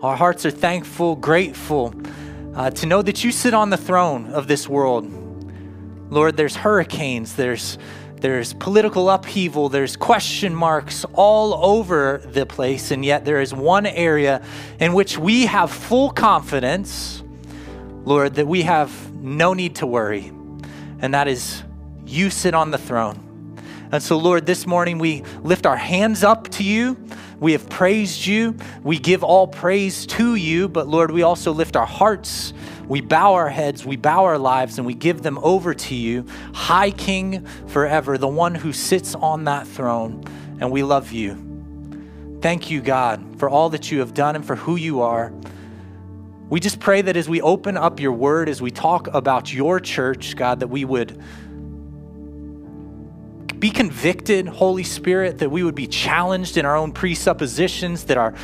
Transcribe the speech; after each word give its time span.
Our 0.00 0.14
hearts 0.14 0.46
are 0.46 0.52
thankful, 0.52 1.16
grateful 1.16 1.92
uh, 2.54 2.70
to 2.70 2.86
know 2.86 3.02
that 3.02 3.24
you 3.24 3.32
sit 3.32 3.52
on 3.52 3.70
the 3.70 3.76
throne 3.76 4.26
of 4.26 4.46
this 4.46 4.68
world. 4.68 5.12
Lord, 6.08 6.36
there's 6.36 6.54
hurricanes, 6.54 7.34
there's 7.34 7.78
there's 8.20 8.52
political 8.54 9.10
upheaval, 9.10 9.68
there's 9.68 9.96
question 9.96 10.54
marks 10.54 11.04
all 11.14 11.54
over 11.64 12.18
the 12.24 12.46
place, 12.46 12.92
and 12.92 13.04
yet 13.04 13.24
there 13.24 13.40
is 13.40 13.52
one 13.52 13.86
area 13.86 14.40
in 14.78 14.92
which 14.92 15.18
we 15.18 15.46
have 15.46 15.70
full 15.70 16.10
confidence, 16.10 17.22
Lord, 18.04 18.34
that 18.34 18.46
we 18.46 18.62
have 18.62 19.12
no 19.14 19.52
need 19.52 19.76
to 19.76 19.86
worry, 19.86 20.32
and 21.00 21.12
that 21.14 21.26
is 21.26 21.64
you 22.06 22.30
sit 22.30 22.54
on 22.54 22.70
the 22.70 22.78
throne. 22.78 23.56
And 23.90 24.00
so, 24.00 24.16
Lord, 24.16 24.46
this 24.46 24.64
morning 24.64 24.98
we 24.98 25.22
lift 25.42 25.66
our 25.66 25.76
hands 25.76 26.22
up 26.22 26.48
to 26.50 26.62
you. 26.62 26.96
We 27.40 27.52
have 27.52 27.68
praised 27.68 28.26
you. 28.26 28.56
We 28.82 28.98
give 28.98 29.22
all 29.22 29.46
praise 29.46 30.06
to 30.06 30.34
you. 30.34 30.68
But, 30.68 30.88
Lord, 30.88 31.10
we 31.10 31.22
also 31.22 31.52
lift 31.52 31.76
our 31.76 31.86
hearts. 31.86 32.52
We 32.88 33.00
bow 33.00 33.34
our 33.34 33.48
heads. 33.48 33.84
We 33.84 33.96
bow 33.96 34.24
our 34.24 34.38
lives 34.38 34.78
and 34.78 34.86
we 34.86 34.94
give 34.94 35.22
them 35.22 35.38
over 35.42 35.74
to 35.74 35.94
you, 35.94 36.24
High 36.54 36.90
King 36.90 37.46
forever, 37.66 38.18
the 38.18 38.28
one 38.28 38.54
who 38.54 38.72
sits 38.72 39.14
on 39.14 39.44
that 39.44 39.66
throne. 39.66 40.24
And 40.60 40.72
we 40.72 40.82
love 40.82 41.12
you. 41.12 41.44
Thank 42.40 42.70
you, 42.70 42.80
God, 42.80 43.38
for 43.38 43.48
all 43.48 43.70
that 43.70 43.90
you 43.90 44.00
have 44.00 44.14
done 44.14 44.36
and 44.36 44.44
for 44.44 44.56
who 44.56 44.76
you 44.76 45.02
are. 45.02 45.32
We 46.48 46.60
just 46.60 46.80
pray 46.80 47.02
that 47.02 47.16
as 47.16 47.28
we 47.28 47.42
open 47.42 47.76
up 47.76 48.00
your 48.00 48.12
word, 48.12 48.48
as 48.48 48.62
we 48.62 48.70
talk 48.70 49.06
about 49.08 49.52
your 49.52 49.80
church, 49.80 50.34
God, 50.34 50.60
that 50.60 50.68
we 50.68 50.84
would 50.84 51.20
be 53.58 53.70
convicted, 53.70 54.46
Holy 54.46 54.84
Spirit, 54.84 55.38
that 55.38 55.50
we 55.50 55.62
would 55.62 55.74
be 55.74 55.86
challenged 55.86 56.56
in 56.56 56.64
our 56.64 56.76
own 56.76 56.92
presuppositions, 56.92 58.04
that 58.04 58.16
our, 58.16 58.34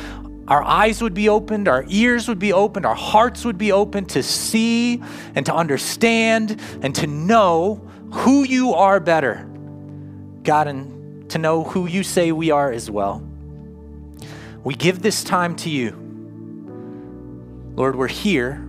our 0.47 0.63
eyes 0.63 1.01
would 1.01 1.13
be 1.13 1.29
opened, 1.29 1.67
our 1.67 1.85
ears 1.87 2.27
would 2.27 2.39
be 2.39 2.51
opened, 2.51 2.85
our 2.85 2.95
hearts 2.95 3.45
would 3.45 3.57
be 3.57 3.71
opened 3.71 4.09
to 4.09 4.23
see 4.23 5.01
and 5.35 5.45
to 5.45 5.53
understand 5.53 6.59
and 6.81 6.93
to 6.95 7.07
know 7.07 7.75
who 8.11 8.43
you 8.43 8.73
are 8.73 8.99
better, 8.99 9.47
God, 10.43 10.67
and 10.67 11.29
to 11.29 11.37
know 11.37 11.63
who 11.63 11.87
you 11.87 12.03
say 12.03 12.31
we 12.31 12.51
are 12.51 12.71
as 12.71 12.91
well. 12.91 13.25
We 14.63 14.73
give 14.75 15.01
this 15.01 15.23
time 15.23 15.55
to 15.57 15.69
you. 15.69 16.01
Lord, 17.75 17.95
we're 17.95 18.07
here. 18.07 18.61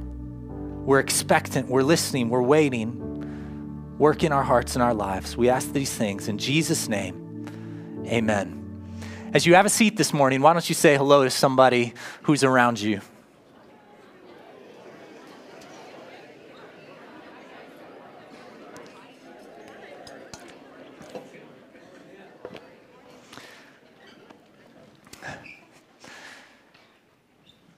We're 0.84 1.00
expectant. 1.00 1.68
We're 1.68 1.82
listening. 1.82 2.28
We're 2.28 2.42
waiting 2.42 3.05
work 3.98 4.22
in 4.22 4.32
our 4.32 4.42
hearts 4.42 4.76
and 4.76 4.82
our 4.82 4.94
lives. 4.94 5.36
We 5.36 5.48
ask 5.48 5.72
these 5.72 5.92
things 5.92 6.28
in 6.28 6.38
Jesus' 6.38 6.88
name. 6.88 8.04
Amen. 8.06 8.62
As 9.34 9.46
you 9.46 9.54
have 9.54 9.66
a 9.66 9.70
seat 9.70 9.96
this 9.96 10.12
morning, 10.12 10.40
why 10.40 10.52
don't 10.52 10.68
you 10.68 10.74
say 10.74 10.96
hello 10.96 11.24
to 11.24 11.30
somebody 11.30 11.94
who's 12.22 12.44
around 12.44 12.80
you? 12.80 13.00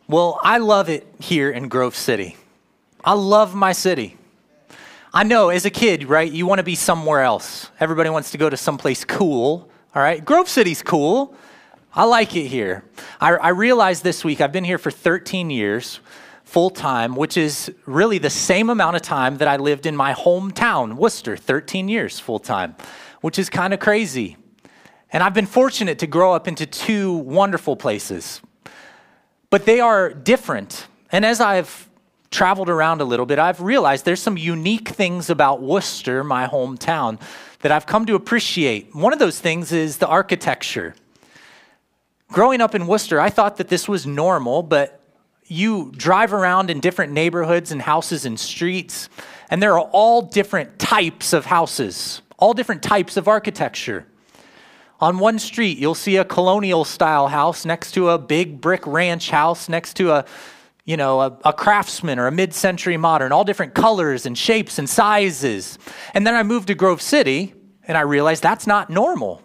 Well, 0.07 0.41
I 0.43 0.59
love 0.59 0.89
it 0.89 1.07
here 1.21 1.51
in 1.51 1.69
Grove 1.69 1.95
City. 1.95 2.37
I 3.05 3.13
love 3.13 3.55
my 3.55 3.73
city. 3.73 4.18
I 5.13 5.25
know 5.25 5.49
as 5.49 5.65
a 5.65 5.71
kid, 5.71 6.05
right, 6.05 6.31
you 6.31 6.45
want 6.45 6.59
to 6.59 6.65
be 6.65 6.75
somewhere 6.75 7.23
else. 7.23 7.71
Everybody 7.81 8.11
wants 8.11 8.31
to 8.33 8.39
go 8.39 8.51
to 8.51 8.57
someplace 8.59 9.05
cool, 9.05 9.71
all 9.95 10.03
right? 10.03 10.23
Grove 10.23 10.51
City's 10.51 10.83
cool. 10.83 11.35
I 11.95 12.05
like 12.05 12.37
it 12.37 12.49
here. 12.49 12.85
I, 13.19 13.31
I 13.33 13.49
realized 13.49 14.05
this 14.05 14.23
week, 14.23 14.43
I've 14.43 14.53
been 14.53 14.65
here 14.65 14.77
for 14.77 14.91
13 14.91 15.49
years 15.49 16.01
full 16.45 16.69
time, 16.69 17.17
which 17.17 17.39
is 17.39 17.73
really 17.87 18.19
the 18.19 18.29
same 18.29 18.69
amount 18.69 18.97
of 18.97 19.03
time 19.03 19.39
that 19.39 19.49
I 19.49 19.57
lived 19.57 19.87
in 19.87 19.97
my 19.97 20.13
hometown, 20.13 20.95
Worcester, 20.95 21.39
13 21.39 21.89
years 21.89 22.21
full 22.21 22.39
time, 22.39 22.77
which 23.23 23.39
is 23.39 23.49
kind 23.49 23.73
of 23.73 23.81
crazy. 23.81 24.37
And 25.11 25.23
I've 25.23 25.35
been 25.35 25.47
fortunate 25.47 25.99
to 26.01 26.07
grow 26.07 26.35
up 26.35 26.47
into 26.47 26.67
two 26.67 27.15
wonderful 27.15 27.77
places, 27.77 28.43
but 29.49 29.65
they 29.65 29.81
are 29.81 30.13
different. 30.13 30.87
And 31.11 31.25
as 31.25 31.41
I've 31.41 31.88
traveled 32.31 32.69
around 32.69 33.01
a 33.01 33.05
little 33.05 33.27
bit, 33.27 33.39
I've 33.39 33.61
realized 33.61 34.05
there's 34.05 34.23
some 34.23 34.37
unique 34.37 34.89
things 34.89 35.31
about 35.31 35.63
Worcester, 35.63 36.23
my 36.23 36.47
hometown, 36.47 37.21
that 37.61 37.73
I've 37.73 37.87
come 37.87 38.07
to 38.07 38.15
appreciate. 38.15 38.95
One 38.95 39.13
of 39.13 39.19
those 39.19 39.41
things 39.41 39.73
is 39.73 39.99
the 39.99 40.07
architecture. 40.07 40.95
Growing 42.31 42.61
up 42.61 42.75
in 42.75 42.87
Worcester, 42.87 43.21
I 43.21 43.31
thought 43.31 43.57
that 43.57 43.69
this 43.69 43.89
was 43.89 44.07
normal, 44.07 44.63
but 44.63 45.01
you 45.47 45.91
drive 45.97 46.35
around 46.35 46.71
in 46.71 46.79
different 46.79 47.13
neighborhoods 47.13 47.73
and 47.73 47.81
houses 47.81 48.27
and 48.27 48.39
streets, 48.39 49.09
and 49.51 49.63
there 49.63 49.73
are 49.73 49.89
all 49.93 50.21
different 50.23 50.79
types 50.79 51.33
of 51.33 51.47
houses, 51.47 52.21
all 52.39 52.53
different 52.53 52.83
types 52.83 53.17
of 53.17 53.27
architecture. 53.27 54.07
On 55.01 55.19
one 55.19 55.39
street, 55.39 55.79
you'll 55.79 55.95
see 55.95 56.17
a 56.17 56.25
colonial 56.25 56.85
style 56.85 57.29
house 57.29 57.65
next 57.65 57.93
to 57.93 58.11
a 58.11 58.19
big 58.19 58.61
brick 58.61 58.87
ranch 58.87 59.31
house, 59.31 59.69
next 59.69 59.95
to 59.95 60.11
a 60.11 60.25
you 60.89 60.97
know, 60.97 61.21
a, 61.21 61.39
a 61.45 61.53
craftsman 61.53 62.19
or 62.19 62.29
a 62.29 62.33
mid 62.33 62.55
century 62.55 62.97
modern, 62.97 63.31
all 63.31 63.45
different 63.45 63.75
colors 63.75 64.25
and 64.25 64.39
shapes 64.39 64.79
and 64.79 64.89
sizes. 64.89 65.79
And 66.15 66.27
then 66.27 66.35
I 66.35 66.43
moved 66.43 66.69
to 66.69 66.75
Grove 66.75 67.03
City 67.03 67.53
and 67.87 67.99
I 67.99 68.01
realized 68.01 68.43
that's 68.43 68.67
not 68.67 68.89
normal. 68.89 69.43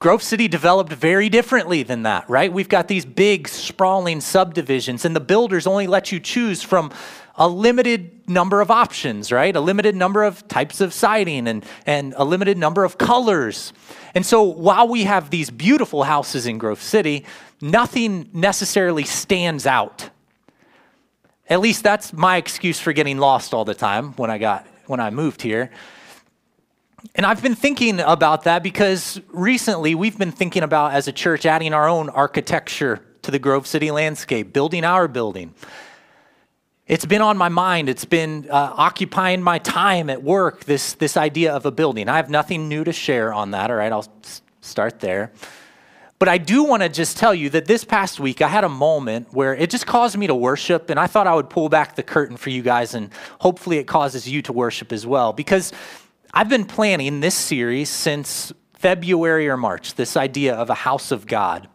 Grove 0.00 0.20
City 0.20 0.48
developed 0.48 0.92
very 0.92 1.28
differently 1.28 1.84
than 1.84 2.02
that, 2.02 2.28
right? 2.28 2.52
We've 2.52 2.68
got 2.68 2.88
these 2.88 3.04
big, 3.04 3.46
sprawling 3.46 4.20
subdivisions, 4.20 5.04
and 5.04 5.14
the 5.14 5.20
builders 5.20 5.64
only 5.64 5.86
let 5.86 6.10
you 6.10 6.18
choose 6.18 6.60
from 6.60 6.90
a 7.38 7.48
limited 7.48 8.28
number 8.28 8.60
of 8.60 8.70
options, 8.70 9.32
right? 9.32 9.54
A 9.54 9.60
limited 9.60 9.94
number 9.96 10.24
of 10.24 10.46
types 10.48 10.80
of 10.80 10.92
siding 10.92 11.46
and, 11.46 11.64
and 11.86 12.12
a 12.16 12.24
limited 12.24 12.58
number 12.58 12.84
of 12.84 12.98
colors. 12.98 13.72
And 14.14 14.26
so 14.26 14.42
while 14.42 14.88
we 14.88 15.04
have 15.04 15.30
these 15.30 15.48
beautiful 15.48 16.02
houses 16.02 16.46
in 16.46 16.58
Grove 16.58 16.82
City, 16.82 17.24
nothing 17.60 18.28
necessarily 18.32 19.04
stands 19.04 19.66
out. 19.66 20.10
At 21.48 21.60
least 21.60 21.82
that's 21.82 22.12
my 22.12 22.36
excuse 22.36 22.78
for 22.80 22.92
getting 22.92 23.18
lost 23.18 23.54
all 23.54 23.64
the 23.64 23.74
time 23.74 24.12
when 24.14 24.30
I 24.30 24.38
got 24.38 24.66
when 24.86 25.00
I 25.00 25.10
moved 25.10 25.40
here. 25.40 25.70
And 27.14 27.24
I've 27.24 27.42
been 27.42 27.54
thinking 27.54 28.00
about 28.00 28.44
that 28.44 28.62
because 28.62 29.20
recently 29.28 29.94
we've 29.94 30.18
been 30.18 30.32
thinking 30.32 30.62
about 30.62 30.92
as 30.92 31.06
a 31.06 31.12
church 31.12 31.46
adding 31.46 31.72
our 31.72 31.88
own 31.88 32.08
architecture 32.08 33.04
to 33.22 33.30
the 33.30 33.38
Grove 33.38 33.66
City 33.66 33.90
landscape, 33.90 34.52
building 34.52 34.84
our 34.84 35.06
building. 35.06 35.54
It's 36.88 37.04
been 37.04 37.20
on 37.20 37.36
my 37.36 37.50
mind. 37.50 37.90
It's 37.90 38.06
been 38.06 38.48
uh, 38.50 38.72
occupying 38.74 39.42
my 39.42 39.58
time 39.58 40.08
at 40.08 40.22
work, 40.22 40.64
this, 40.64 40.94
this 40.94 41.18
idea 41.18 41.52
of 41.52 41.66
a 41.66 41.70
building. 41.70 42.08
I 42.08 42.16
have 42.16 42.30
nothing 42.30 42.66
new 42.66 42.82
to 42.82 42.94
share 42.94 43.32
on 43.34 43.50
that, 43.50 43.70
all 43.70 43.76
right? 43.76 43.92
I'll 43.92 44.08
s- 44.24 44.40
start 44.62 45.00
there. 45.00 45.30
But 46.18 46.30
I 46.30 46.38
do 46.38 46.64
want 46.64 46.82
to 46.82 46.88
just 46.88 47.18
tell 47.18 47.34
you 47.34 47.50
that 47.50 47.66
this 47.66 47.84
past 47.84 48.18
week 48.18 48.40
I 48.40 48.48
had 48.48 48.64
a 48.64 48.70
moment 48.70 49.34
where 49.34 49.54
it 49.54 49.68
just 49.68 49.86
caused 49.86 50.16
me 50.16 50.26
to 50.28 50.34
worship, 50.34 50.88
and 50.88 50.98
I 50.98 51.06
thought 51.06 51.26
I 51.26 51.34
would 51.34 51.50
pull 51.50 51.68
back 51.68 51.94
the 51.94 52.02
curtain 52.02 52.38
for 52.38 52.48
you 52.48 52.62
guys, 52.62 52.94
and 52.94 53.10
hopefully 53.38 53.76
it 53.76 53.84
causes 53.84 54.26
you 54.26 54.40
to 54.42 54.52
worship 54.54 54.90
as 54.90 55.06
well. 55.06 55.34
Because 55.34 55.74
I've 56.32 56.48
been 56.48 56.64
planning 56.64 57.20
this 57.20 57.34
series 57.34 57.90
since 57.90 58.50
February 58.72 59.46
or 59.46 59.58
March, 59.58 59.94
this 59.94 60.16
idea 60.16 60.54
of 60.54 60.70
a 60.70 60.74
house 60.74 61.10
of 61.10 61.26
God. 61.26 61.68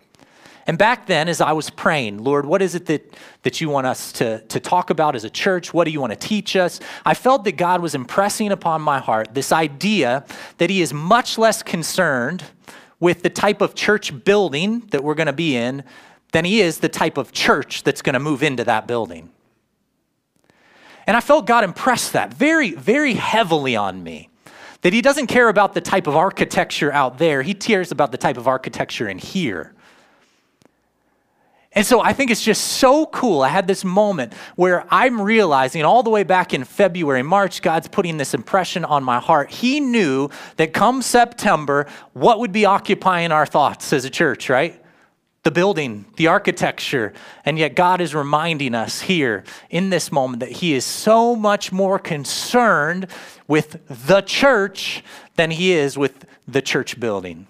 And 0.66 0.78
back 0.78 1.08
then, 1.08 1.28
as 1.28 1.42
I 1.42 1.52
was 1.52 1.70
praying, 1.70 2.24
Lord, 2.24 2.46
what 2.46 2.62
is 2.62 2.74
it 2.74 2.86
that, 2.86 3.14
that 3.42 3.60
you 3.60 3.70
want 3.70 3.86
us 3.86 4.14
to, 4.14 4.40
to 4.48 4.60
talk 4.60 4.90
about 4.90 5.16
as 5.16 5.26
a 5.26 5.30
church? 5.30 5.74
What 5.74 5.84
do 5.84 5.92
you 5.92 6.00
want 6.00 6.12
to 6.14 6.28
teach 6.28 6.56
us? 6.56 6.80
I 7.06 7.14
felt 7.14 7.44
that 7.44 7.58
God 7.58 7.82
was 7.82 7.96
impressing 7.96 8.52
upon 8.52 8.82
my 8.82 9.00
heart 9.00 9.34
this 9.34 9.52
idea 9.52 10.26
that 10.60 10.70
He 10.70 10.82
is 10.82 10.94
much 10.94 11.38
less 11.38 11.64
concerned 11.64 12.44
with 13.00 13.24
the 13.24 13.30
type 13.30 13.60
of 13.60 13.76
church 13.76 14.24
building 14.24 14.80
that 14.92 15.04
we're 15.04 15.16
going 15.16 15.28
to 15.28 15.34
be 15.34 15.58
in 15.58 15.84
than 16.32 16.46
He 16.46 16.62
is 16.62 16.80
the 16.80 16.90
type 16.90 17.18
of 17.18 17.34
church 17.34 17.84
that's 17.84 18.02
going 18.02 18.14
to 18.14 18.20
move 18.20 18.42
into 18.42 18.64
that 18.64 18.88
building. 18.88 19.30
And 21.06 21.18
I 21.18 21.20
felt 21.20 21.46
God 21.46 21.66
impress 21.66 22.12
that 22.12 22.34
very, 22.34 22.72
very 22.72 23.16
heavily 23.16 23.76
on 23.76 24.02
me. 24.02 24.30
That 24.82 24.94
He 24.94 25.02
doesn't 25.02 25.28
care 25.28 25.50
about 25.50 25.74
the 25.74 25.82
type 25.82 26.08
of 26.08 26.16
architecture 26.16 26.92
out 26.94 27.18
there, 27.18 27.42
He 27.42 27.54
cares 27.54 27.92
about 27.92 28.14
the 28.14 28.18
type 28.18 28.38
of 28.38 28.48
architecture 28.48 29.10
in 29.10 29.18
here. 29.18 29.73
And 31.76 31.86
so 31.86 32.02
I 32.02 32.14
think 32.14 32.30
it's 32.30 32.44
just 32.44 32.64
so 32.64 33.08
cool. 33.08 33.42
I 33.42 33.48
had 33.48 33.68
this 33.68 33.84
moment 33.84 34.34
where 34.56 34.86
I'm 34.90 35.20
realizing 35.20 35.84
all 35.84 36.04
the 36.04 36.12
way 36.12 36.24
back 36.24 36.54
in 36.54 36.64
February, 36.66 37.24
March, 37.24 37.64
God's 37.64 37.88
putting 37.88 38.18
this 38.18 38.36
impression 38.36 38.86
on 38.86 39.04
my 39.04 39.20
heart. 39.20 39.50
He 39.50 39.80
knew 39.80 40.30
that 40.58 40.74
come 40.74 41.02
September, 41.02 41.88
what 42.14 42.40
would 42.40 42.52
be 42.52 42.66
occupying 42.66 43.32
our 43.32 43.48
thoughts 43.48 43.92
as 43.92 44.06
a 44.06 44.10
church, 44.12 44.50
right? 44.50 44.80
The 45.42 45.52
building, 45.52 46.06
the 46.16 46.28
architecture. 46.28 47.12
And 47.44 47.58
yet 47.58 47.76
God 47.76 48.02
is 48.02 48.14
reminding 48.14 48.76
us 48.76 49.02
here 49.02 49.44
in 49.72 49.90
this 49.90 50.12
moment 50.12 50.42
that 50.42 50.52
He 50.52 50.74
is 50.74 50.86
so 50.86 51.36
much 51.36 51.72
more 51.72 51.98
concerned 51.98 53.08
with 53.48 53.82
the 53.88 54.22
church 54.22 55.04
than 55.38 55.50
He 55.50 55.74
is 55.74 55.98
with 55.98 56.26
the 56.48 56.62
church 56.62 57.00
building. 57.00 57.48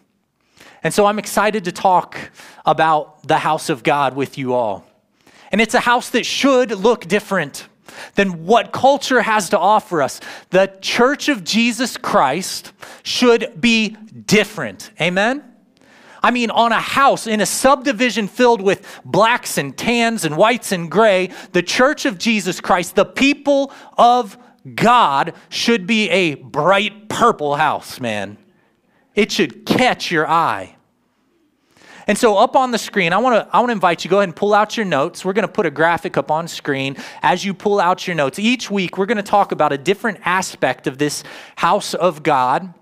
And 0.83 0.93
so 0.93 1.05
I'm 1.05 1.17
excited 1.17 1.65
to 1.65 1.71
talk 1.71 2.17
about 2.65 3.25
the 3.27 3.37
house 3.37 3.69
of 3.69 3.83
God 3.83 4.15
with 4.15 4.37
you 4.37 4.53
all. 4.53 4.85
And 5.51 5.61
it's 5.61 5.73
a 5.73 5.79
house 5.79 6.09
that 6.09 6.25
should 6.25 6.71
look 6.71 7.07
different 7.07 7.67
than 8.15 8.45
what 8.45 8.73
culture 8.73 9.21
has 9.21 9.49
to 9.49 9.59
offer 9.59 10.01
us. 10.01 10.19
The 10.49 10.75
church 10.81 11.29
of 11.29 11.43
Jesus 11.43 11.95
Christ 11.95 12.73
should 13.03 13.61
be 13.61 13.89
different. 14.25 14.91
Amen? 14.99 15.43
I 16.21 16.31
mean, 16.31 16.51
on 16.51 16.71
a 16.71 16.79
house 16.79 17.27
in 17.27 17.41
a 17.41 17.45
subdivision 17.45 18.27
filled 18.27 18.61
with 18.61 19.01
blacks 19.03 19.57
and 19.57 19.77
tans 19.77 20.23
and 20.23 20.37
whites 20.37 20.71
and 20.71 20.89
gray, 20.89 21.31
the 21.51 21.61
church 21.61 22.05
of 22.05 22.17
Jesus 22.17 22.61
Christ, 22.61 22.95
the 22.95 23.05
people 23.05 23.73
of 23.97 24.37
God, 24.73 25.33
should 25.49 25.85
be 25.85 26.09
a 26.09 26.35
bright 26.35 27.09
purple 27.09 27.55
house, 27.57 27.99
man. 27.99 28.37
It 29.15 29.31
should 29.31 29.65
catch 29.65 30.11
your 30.11 30.27
eye. 30.27 30.75
And 32.05 32.17
so 32.17 32.37
up 32.37 32.55
on 32.55 32.71
the 32.71 32.77
screen, 32.77 33.13
I 33.13 33.17
want 33.17 33.35
to 33.35 33.55
I 33.55 33.59
want 33.59 33.69
to 33.69 33.73
invite 33.73 34.03
you 34.03 34.09
go 34.09 34.17
ahead 34.17 34.29
and 34.29 34.35
pull 34.35 34.53
out 34.53 34.75
your 34.75 34.85
notes. 34.85 35.23
We're 35.23 35.33
going 35.33 35.47
to 35.47 35.53
put 35.53 35.65
a 35.65 35.71
graphic 35.71 36.17
up 36.17 36.31
on 36.31 36.47
screen 36.47 36.97
as 37.21 37.45
you 37.45 37.53
pull 37.53 37.79
out 37.79 38.05
your 38.07 38.15
notes. 38.15 38.39
Each 38.39 38.69
week 38.69 38.97
we're 38.97 39.05
going 39.05 39.17
to 39.17 39.23
talk 39.23 39.51
about 39.51 39.71
a 39.71 39.77
different 39.77 40.19
aspect 40.25 40.87
of 40.87 40.97
this 40.97 41.23
house 41.55 41.93
of 41.93 42.21
God 42.21 42.73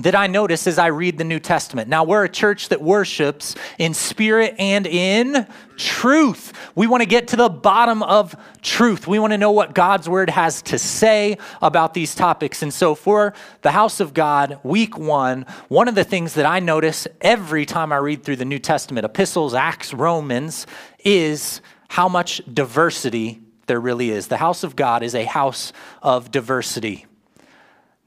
that 0.00 0.14
I 0.14 0.26
notice 0.26 0.66
as 0.66 0.78
I 0.78 0.86
read 0.86 1.18
the 1.18 1.24
New 1.24 1.40
Testament. 1.40 1.88
Now, 1.88 2.04
we're 2.04 2.24
a 2.24 2.28
church 2.28 2.68
that 2.68 2.80
worships 2.80 3.54
in 3.78 3.94
spirit 3.94 4.54
and 4.58 4.86
in 4.86 5.46
truth. 5.76 6.52
We 6.74 6.86
want 6.86 7.02
to 7.02 7.08
get 7.08 7.28
to 7.28 7.36
the 7.36 7.48
bottom 7.48 8.02
of 8.02 8.36
truth. 8.62 9.06
We 9.06 9.18
want 9.18 9.32
to 9.32 9.38
know 9.38 9.52
what 9.52 9.74
God's 9.74 10.08
word 10.08 10.30
has 10.30 10.62
to 10.62 10.78
say 10.78 11.38
about 11.62 11.94
these 11.94 12.14
topics. 12.14 12.62
And 12.62 12.72
so, 12.72 12.94
for 12.94 13.34
the 13.62 13.70
house 13.70 14.00
of 14.00 14.14
God, 14.14 14.60
week 14.62 14.98
one, 14.98 15.46
one 15.68 15.88
of 15.88 15.94
the 15.94 16.04
things 16.04 16.34
that 16.34 16.46
I 16.46 16.60
notice 16.60 17.06
every 17.20 17.66
time 17.66 17.92
I 17.92 17.96
read 17.96 18.24
through 18.24 18.36
the 18.36 18.44
New 18.44 18.58
Testament, 18.58 19.04
epistles, 19.04 19.54
Acts, 19.54 19.92
Romans, 19.94 20.66
is 21.04 21.60
how 21.88 22.08
much 22.08 22.42
diversity 22.52 23.40
there 23.66 23.80
really 23.80 24.10
is. 24.10 24.28
The 24.28 24.36
house 24.36 24.64
of 24.64 24.76
God 24.76 25.02
is 25.02 25.14
a 25.14 25.24
house 25.24 25.72
of 26.02 26.30
diversity. 26.30 27.06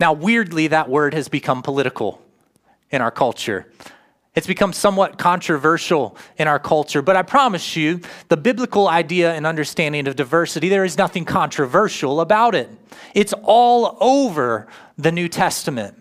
Now, 0.01 0.13
weirdly, 0.13 0.65
that 0.68 0.89
word 0.89 1.13
has 1.13 1.30
become 1.30 1.62
political 1.62 2.19
in 2.89 3.03
our 3.03 3.12
culture. 3.12 3.71
It's 4.33 4.48
become 4.48 4.74
somewhat 4.74 5.19
controversial 5.19 6.18
in 6.38 6.48
our 6.48 6.57
culture, 6.57 7.03
but 7.03 7.15
I 7.15 7.21
promise 7.21 7.75
you, 7.75 8.01
the 8.27 8.38
biblical 8.38 8.88
idea 8.88 9.33
and 9.36 9.45
understanding 9.45 10.07
of 10.07 10.15
diversity, 10.15 10.69
there 10.69 10.83
is 10.83 10.98
nothing 10.98 11.24
controversial 11.24 12.19
about 12.19 12.56
it. 12.56 12.69
It's 13.13 13.33
all 13.44 13.95
over 14.01 14.68
the 14.98 15.12
New 15.12 15.30
Testament. 15.30 16.00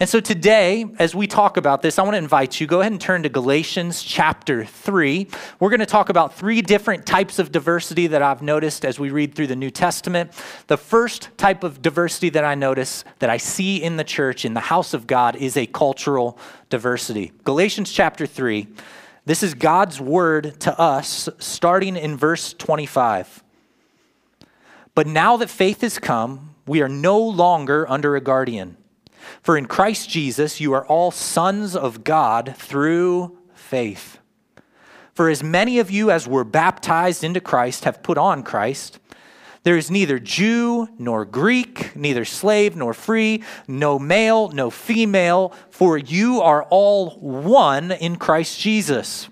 And 0.00 0.08
so 0.08 0.18
today, 0.20 0.86
as 0.98 1.14
we 1.14 1.26
talk 1.26 1.56
about 1.56 1.82
this, 1.82 1.98
I 1.98 2.02
want 2.02 2.14
to 2.14 2.18
invite 2.18 2.60
you, 2.60 2.66
go 2.66 2.80
ahead 2.80 2.92
and 2.92 3.00
turn 3.00 3.22
to 3.22 3.28
Galatians 3.28 4.02
chapter 4.02 4.64
3. 4.64 5.28
We're 5.60 5.68
going 5.68 5.80
to 5.80 5.86
talk 5.86 6.08
about 6.08 6.34
three 6.34 6.60
different 6.60 7.06
types 7.06 7.38
of 7.38 7.52
diversity 7.52 8.08
that 8.08 8.22
I've 8.22 8.42
noticed 8.42 8.84
as 8.84 8.98
we 8.98 9.10
read 9.10 9.34
through 9.34 9.46
the 9.46 9.56
New 9.56 9.70
Testament. 9.70 10.32
The 10.66 10.76
first 10.76 11.28
type 11.36 11.62
of 11.62 11.82
diversity 11.82 12.30
that 12.30 12.44
I 12.44 12.54
notice, 12.54 13.04
that 13.20 13.30
I 13.30 13.36
see 13.36 13.82
in 13.82 13.96
the 13.96 14.04
church, 14.04 14.44
in 14.44 14.54
the 14.54 14.60
house 14.60 14.92
of 14.92 15.06
God, 15.06 15.36
is 15.36 15.56
a 15.56 15.66
cultural 15.66 16.36
diversity. 16.68 17.30
Galatians 17.44 17.92
chapter 17.92 18.26
3. 18.26 18.66
This 19.24 19.44
is 19.44 19.54
God's 19.54 20.00
word 20.00 20.58
to 20.60 20.76
us, 20.80 21.28
starting 21.38 21.96
in 21.96 22.16
verse 22.16 22.54
25. 22.54 23.44
But 24.96 25.06
now 25.06 25.36
that 25.36 25.48
faith 25.48 25.82
has 25.82 26.00
come, 26.00 26.56
we 26.66 26.82
are 26.82 26.88
no 26.88 27.20
longer 27.20 27.88
under 27.88 28.16
a 28.16 28.20
guardian. 28.20 28.78
For 29.42 29.56
in 29.56 29.66
Christ 29.66 30.08
Jesus 30.08 30.60
you 30.60 30.72
are 30.72 30.86
all 30.86 31.10
sons 31.10 31.74
of 31.76 32.04
God 32.04 32.54
through 32.56 33.38
faith. 33.54 34.18
For 35.14 35.28
as 35.28 35.42
many 35.42 35.78
of 35.78 35.90
you 35.90 36.10
as 36.10 36.26
were 36.26 36.44
baptized 36.44 37.22
into 37.22 37.40
Christ 37.40 37.84
have 37.84 38.02
put 38.02 38.16
on 38.16 38.42
Christ. 38.42 38.98
There 39.64 39.76
is 39.76 39.90
neither 39.90 40.18
Jew 40.18 40.88
nor 40.98 41.24
Greek, 41.24 41.94
neither 41.94 42.24
slave 42.24 42.74
nor 42.74 42.94
free, 42.94 43.44
no 43.68 43.98
male, 43.98 44.48
no 44.48 44.70
female, 44.70 45.52
for 45.70 45.96
you 45.98 46.40
are 46.40 46.64
all 46.64 47.10
one 47.10 47.92
in 47.92 48.16
Christ 48.16 48.58
Jesus. 48.58 49.28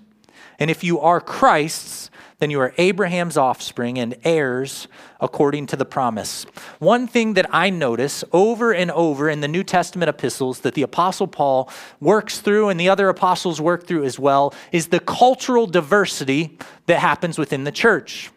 And 0.57 0.69
if 0.69 0.83
you 0.83 0.99
are 0.99 1.19
Christ's, 1.19 2.10
then 2.41 2.49
you 2.49 2.59
are 2.59 2.73
Abraham's 2.79 3.37
offspring 3.37 3.99
and 3.99 4.15
heirs 4.23 4.87
according 5.19 5.67
to 5.67 5.75
the 5.75 5.85
promise. 5.85 6.47
One 6.79 7.07
thing 7.07 7.35
that 7.35 7.45
I 7.53 7.69
notice 7.69 8.23
over 8.33 8.73
and 8.73 8.89
over 8.89 9.29
in 9.29 9.41
the 9.41 9.47
New 9.47 9.63
Testament 9.63 10.09
epistles 10.09 10.61
that 10.61 10.73
the 10.73 10.81
Apostle 10.81 11.27
Paul 11.27 11.69
works 11.99 12.39
through 12.39 12.69
and 12.69 12.79
the 12.79 12.89
other 12.89 13.09
apostles 13.09 13.61
work 13.61 13.85
through 13.85 14.05
as 14.05 14.17
well 14.17 14.55
is 14.71 14.87
the 14.87 14.99
cultural 14.99 15.67
diversity 15.67 16.57
that 16.87 16.97
happens 16.97 17.37
within 17.37 17.63
the 17.63 17.71
church. 17.71 18.31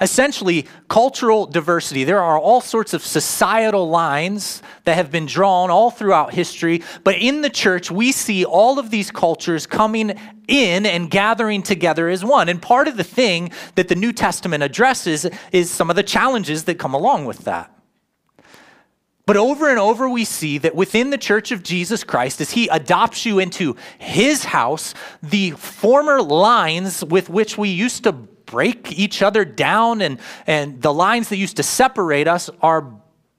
Essentially, 0.00 0.66
cultural 0.88 1.46
diversity. 1.46 2.04
There 2.04 2.22
are 2.22 2.38
all 2.38 2.60
sorts 2.60 2.94
of 2.94 3.02
societal 3.02 3.88
lines 3.88 4.62
that 4.84 4.94
have 4.96 5.10
been 5.10 5.26
drawn 5.26 5.70
all 5.70 5.90
throughout 5.90 6.34
history, 6.34 6.82
but 7.04 7.16
in 7.16 7.42
the 7.42 7.50
church, 7.50 7.90
we 7.90 8.12
see 8.12 8.44
all 8.44 8.78
of 8.78 8.90
these 8.90 9.10
cultures 9.10 9.66
coming 9.66 10.18
in 10.48 10.86
and 10.86 11.10
gathering 11.10 11.62
together 11.62 12.08
as 12.08 12.24
one. 12.24 12.48
And 12.48 12.60
part 12.60 12.88
of 12.88 12.96
the 12.96 13.04
thing 13.04 13.50
that 13.74 13.88
the 13.88 13.94
New 13.94 14.12
Testament 14.12 14.62
addresses 14.62 15.26
is 15.52 15.70
some 15.70 15.90
of 15.90 15.96
the 15.96 16.02
challenges 16.02 16.64
that 16.64 16.78
come 16.78 16.94
along 16.94 17.24
with 17.24 17.38
that. 17.44 17.72
But 19.26 19.36
over 19.36 19.68
and 19.68 19.78
over, 19.80 20.08
we 20.08 20.24
see 20.24 20.58
that 20.58 20.76
within 20.76 21.10
the 21.10 21.18
church 21.18 21.50
of 21.50 21.64
Jesus 21.64 22.04
Christ, 22.04 22.40
as 22.40 22.52
he 22.52 22.68
adopts 22.68 23.26
you 23.26 23.40
into 23.40 23.74
his 23.98 24.44
house, 24.44 24.94
the 25.20 25.50
former 25.50 26.22
lines 26.22 27.04
with 27.04 27.28
which 27.28 27.58
we 27.58 27.68
used 27.68 28.04
to 28.04 28.12
break 28.46 28.98
each 28.98 29.22
other 29.22 29.44
down 29.44 30.00
and, 30.00 30.18
and 30.46 30.80
the 30.80 30.92
lines 30.92 31.28
that 31.28 31.36
used 31.36 31.56
to 31.56 31.62
separate 31.62 32.28
us 32.28 32.48
are 32.62 32.92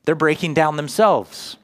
they're 0.04 0.16
breaking 0.16 0.54
down 0.54 0.78
themselves. 0.78 1.58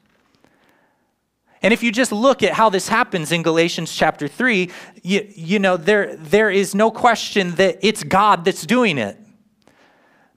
And 1.62 1.72
if 1.72 1.82
you 1.82 1.90
just 1.90 2.12
look 2.12 2.42
at 2.42 2.52
how 2.52 2.68
this 2.68 2.88
happens 2.88 3.32
in 3.32 3.42
Galatians 3.42 3.94
chapter 3.94 4.28
3, 4.28 4.70
you, 5.02 5.26
you 5.34 5.58
know, 5.58 5.78
there, 5.78 6.14
there 6.16 6.50
is 6.50 6.74
no 6.74 6.90
question 6.90 7.52
that 7.52 7.78
it's 7.80 8.04
God 8.04 8.44
that's 8.44 8.66
doing 8.66 8.98
it. 8.98 9.18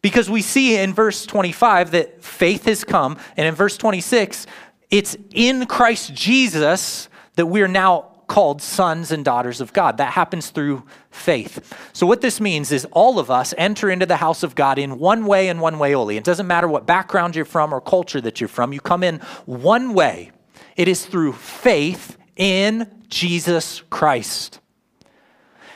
Because 0.01 0.29
we 0.29 0.41
see 0.41 0.77
in 0.77 0.93
verse 0.93 1.25
25 1.25 1.91
that 1.91 2.23
faith 2.23 2.63
has 2.63 2.85
come, 2.85 3.17
and 3.35 3.45
in 3.45 3.55
verse 3.55 3.75
26, 3.75 4.47
it's 4.89 5.17
in 5.31 5.65
Christ 5.65 6.13
Jesus 6.13 7.09
that 7.35 7.47
we're 7.47 7.67
now 7.67 8.06
called 8.27 8.61
sons 8.61 9.11
and 9.11 9.23
daughters 9.23 9.61
of 9.61 9.73
God. 9.73 9.97
That 9.97 10.13
happens 10.13 10.49
through 10.49 10.83
faith. 11.09 11.73
So, 11.93 12.05
what 12.05 12.21
this 12.21 12.39
means 12.39 12.71
is 12.71 12.85
all 12.91 13.19
of 13.19 13.31
us 13.31 13.53
enter 13.57 13.89
into 13.89 14.05
the 14.05 14.17
house 14.17 14.43
of 14.43 14.55
God 14.55 14.77
in 14.77 14.99
one 14.99 15.25
way 15.25 15.49
and 15.49 15.61
one 15.61 15.79
way 15.79 15.95
only. 15.95 16.17
It 16.17 16.23
doesn't 16.23 16.47
matter 16.47 16.67
what 16.67 16.85
background 16.85 17.35
you're 17.35 17.45
from 17.45 17.73
or 17.73 17.81
culture 17.81 18.21
that 18.21 18.39
you're 18.39 18.47
from, 18.47 18.73
you 18.73 18.81
come 18.81 19.03
in 19.03 19.19
one 19.45 19.93
way. 19.93 20.31
It 20.75 20.87
is 20.87 21.05
through 21.05 21.33
faith 21.33 22.17
in 22.35 23.03
Jesus 23.07 23.81
Christ. 23.89 24.59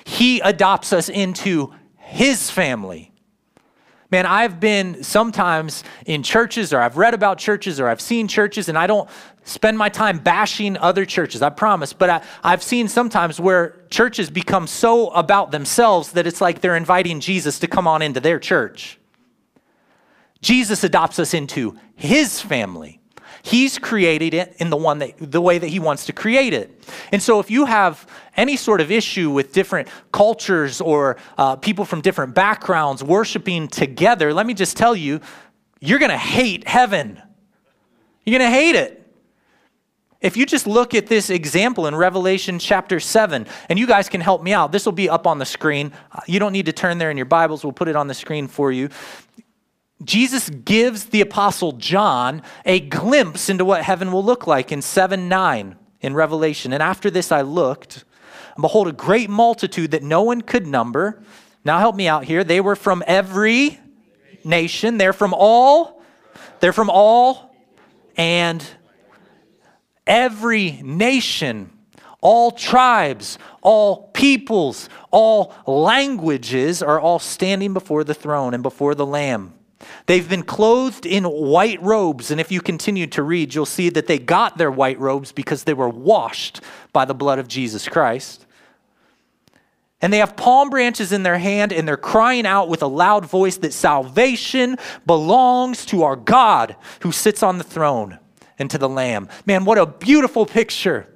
He 0.06 0.40
adopts 0.42 0.94
us 0.94 1.10
into 1.10 1.74
his 1.98 2.50
family. 2.50 3.11
Man, 4.12 4.26
I've 4.26 4.60
been 4.60 5.04
sometimes 5.04 5.84
in 6.06 6.22
churches, 6.22 6.74
or 6.74 6.80
I've 6.80 6.98
read 6.98 7.14
about 7.14 7.38
churches, 7.38 7.80
or 7.80 7.88
I've 7.88 8.02
seen 8.02 8.28
churches, 8.28 8.68
and 8.68 8.78
I 8.78 8.86
don't 8.86 9.10
spend 9.44 9.78
my 9.78 9.90
time 9.90 10.20
bashing 10.20 10.78
other 10.78 11.06
churches, 11.06 11.42
I 11.42 11.50
promise. 11.50 11.94
But 11.94 12.10
I, 12.10 12.24
I've 12.44 12.62
seen 12.62 12.88
sometimes 12.88 13.40
where 13.40 13.82
churches 13.90 14.30
become 14.30 14.68
so 14.68 15.10
about 15.10 15.52
themselves 15.52 16.12
that 16.12 16.28
it's 16.28 16.42
like 16.42 16.62
they're 16.62 16.76
inviting 16.76 17.20
Jesus 17.20 17.58
to 17.60 17.68
come 17.68 17.88
on 17.88 18.02
into 18.02 18.20
their 18.20 18.38
church. 18.38 19.00
Jesus 20.42 20.84
adopts 20.84 21.18
us 21.18 21.34
into 21.34 21.78
his 21.96 22.42
family. 22.42 23.01
He's 23.44 23.78
created 23.80 24.34
it 24.34 24.56
in 24.60 24.70
the 24.70 24.78
one 24.78 25.00
that 25.00 25.14
the 25.18 25.42
way 25.42 25.58
that 25.58 25.68
he 25.68 25.80
wants 25.80 26.06
to 26.06 26.14
create 26.14 26.54
it. 26.54 26.84
And 27.12 27.22
so 27.22 27.40
if 27.40 27.50
you 27.50 27.66
have 27.66 28.08
any 28.38 28.56
sort 28.56 28.82
of 28.82 28.92
issue 28.92 29.32
with 29.32 29.54
different 29.54 29.88
cultures 30.12 30.80
or 30.82 31.18
uh, 31.38 31.56
people 31.56 31.86
from 31.86 32.02
different 32.02 32.36
backgrounds 32.36 33.04
worshiping 33.04 33.68
together, 33.68 34.34
let 34.34 34.46
me 34.46 34.54
just 34.54 34.78
tell 34.78 34.96
you, 34.96 35.22
you're 35.80 36.00
going 36.00 36.12
to 36.12 36.18
hate 36.18 36.68
heaven. 36.68 37.22
You're 38.26 38.38
going 38.38 38.52
to 38.52 38.56
hate 38.56 38.76
it. 38.76 38.98
If 40.22 40.38
you 40.38 40.46
just 40.46 40.68
look 40.68 40.94
at 40.94 41.08
this 41.08 41.32
example 41.32 41.88
in 41.88 41.96
Revelation 41.96 42.60
chapter 42.60 43.00
7, 43.00 43.48
and 43.70 43.80
you 43.80 43.88
guys 43.88 44.08
can 44.08 44.22
help 44.22 44.44
me 44.44 44.54
out, 44.54 44.72
this 44.72 44.86
will 44.86 44.92
be 44.92 45.10
up 45.10 45.26
on 45.26 45.40
the 45.40 45.46
screen. 45.46 45.92
You 46.28 46.40
don't 46.40 46.54
need 46.54 46.68
to 46.68 46.74
turn 46.74 47.00
there 47.00 47.10
in 47.10 47.18
your 47.18 47.26
Bibles, 47.26 47.64
we'll 47.64 47.74
put 47.74 47.88
it 47.88 47.96
on 47.96 48.06
the 48.06 48.14
screen 48.14 48.48
for 48.48 48.72
you. 48.72 48.90
Jesus 50.04 50.50
gives 50.50 51.06
the 51.06 51.22
Apostle 51.22 51.74
John 51.74 52.42
a 52.66 52.80
glimpse 52.80 53.50
into 53.50 53.66
what 53.66 53.84
heaven 53.84 54.12
will 54.12 54.24
look 54.24 54.48
like 54.48 54.72
in 54.72 54.82
7 54.82 55.30
9 55.30 55.76
in 56.02 56.14
Revelation. 56.14 56.74
And 56.74 56.82
after 56.82 57.10
this 57.10 57.32
I 57.32 57.42
looked, 57.42 58.04
and 58.56 58.62
behold, 58.62 58.88
a 58.88 58.94
great 58.94 59.30
multitude 59.30 59.92
that 59.92 60.04
no 60.04 60.24
one 60.24 60.42
could 60.42 60.68
number. 60.68 61.22
Now 61.64 61.80
help 61.80 61.96
me 61.96 62.08
out 62.08 62.26
here. 62.26 62.44
They 62.44 62.62
were 62.62 62.76
from 62.76 63.04
every 63.06 63.80
nation, 64.44 64.98
they're 64.98 65.14
from 65.14 65.34
all, 65.36 66.02
they're 66.60 66.74
from 66.74 66.90
all, 66.90 67.56
and 68.18 68.66
every 70.08 70.80
nation 70.84 71.72
All 72.24 72.52
tribes, 72.52 73.40
all 73.64 74.10
peoples, 74.14 74.90
all 75.10 75.56
languages 75.66 76.84
are 76.84 77.00
all 77.00 77.18
standing 77.18 77.74
before 77.74 78.04
the 78.04 78.14
throne 78.14 78.54
and 78.54 78.62
before 78.62 78.94
the 78.94 79.08
Lamb. 79.08 79.56
They've 80.06 80.28
been 80.28 80.44
clothed 80.44 81.06
in 81.06 81.24
white 81.26 81.82
robes, 81.82 82.32
and 82.32 82.42
if 82.42 82.52
you 82.52 82.62
continue 82.62 83.08
to 83.08 83.24
read, 83.24 83.54
you'll 83.54 83.66
see 83.66 83.90
that 83.90 84.08
they 84.08 84.20
got 84.20 84.58
their 84.58 84.72
white 84.72 85.00
robes 85.00 85.32
because 85.32 85.64
they 85.64 85.74
were 85.74 85.90
washed 85.90 86.62
by 86.94 87.06
the 87.06 87.14
blood 87.14 87.40
of 87.40 87.48
Jesus 87.48 87.88
Christ. 87.88 88.46
And 90.02 90.12
they 90.12 90.18
have 90.18 90.36
palm 90.36 90.70
branches 90.70 91.12
in 91.12 91.24
their 91.24 91.38
hand, 91.38 91.72
and 91.72 91.88
they're 91.88 91.98
crying 91.98 92.46
out 92.46 92.70
with 92.70 92.82
a 92.82 92.88
loud 92.88 93.26
voice 93.26 93.58
that 93.58 93.74
salvation 93.74 94.78
belongs 95.06 95.86
to 95.88 96.04
our 96.04 96.16
God 96.16 96.76
who 97.02 97.12
sits 97.12 97.44
on 97.44 97.60
the 97.60 97.64
throne 97.64 98.18
and 98.58 98.70
to 98.72 98.78
the 98.78 98.90
Lamb. 98.90 99.30
Man, 99.46 99.64
what 99.64 99.78
a 99.78 99.86
beautiful 99.86 100.46
picture. 100.46 101.08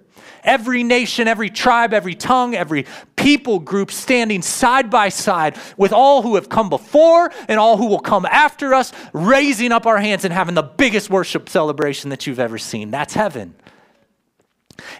Every 0.44 0.84
nation, 0.84 1.28
every 1.28 1.50
tribe, 1.50 1.92
every 1.92 2.14
tongue, 2.14 2.54
every 2.54 2.86
people 3.26 3.58
group 3.58 3.90
standing 3.90 4.44
side 4.44 4.92
by 4.92 5.10
side 5.10 5.58
with 5.78 5.92
all 5.92 6.22
who 6.22 6.36
have 6.36 6.48
come 6.48 6.70
before 6.70 7.32
and 7.48 7.60
all 7.60 7.76
who 7.76 7.88
will 7.88 8.00
come 8.00 8.24
after 8.28 8.72
us, 8.72 8.94
raising 9.14 9.72
up 9.72 9.88
our 9.88 9.98
hands 9.98 10.24
and 10.26 10.32
having 10.32 10.54
the 10.54 10.62
biggest 10.62 11.10
worship 11.10 11.50
celebration 11.50 12.12
that 12.12 12.28
you've 12.28 12.40
ever 12.40 12.60
seen. 12.60 12.92
That's 12.92 13.16
heaven. 13.16 13.56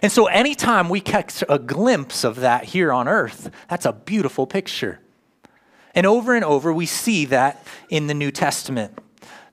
And 0.02 0.10
so, 0.10 0.26
anytime 0.26 0.88
we 0.88 1.00
catch 1.00 1.44
a 1.48 1.58
glimpse 1.60 2.24
of 2.24 2.40
that 2.40 2.64
here 2.64 2.92
on 2.92 3.06
earth, 3.06 3.48
that's 3.70 3.86
a 3.86 3.92
beautiful 3.92 4.44
picture. 4.44 4.98
And 5.94 6.04
over 6.04 6.34
and 6.34 6.44
over, 6.44 6.72
we 6.72 6.86
see 6.86 7.26
that 7.26 7.64
in 7.90 8.08
the 8.08 8.14
New 8.14 8.32
Testament 8.32 8.98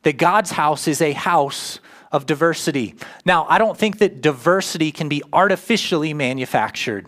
that 0.01 0.18
God's 0.18 0.51
house 0.51 0.88
is 0.88 1.00
a 1.00 1.12
house 1.12 1.80
of 2.12 2.25
diversity. 2.25 2.96
Now, 3.24 3.46
I 3.50 3.60
don't 3.60 3.77
think 3.77 4.00
that 4.00 4.22
diversity 4.22 4.92
can 4.92 5.10
be 5.10 5.22
artificially 5.32 6.13
manufactured, 6.13 7.08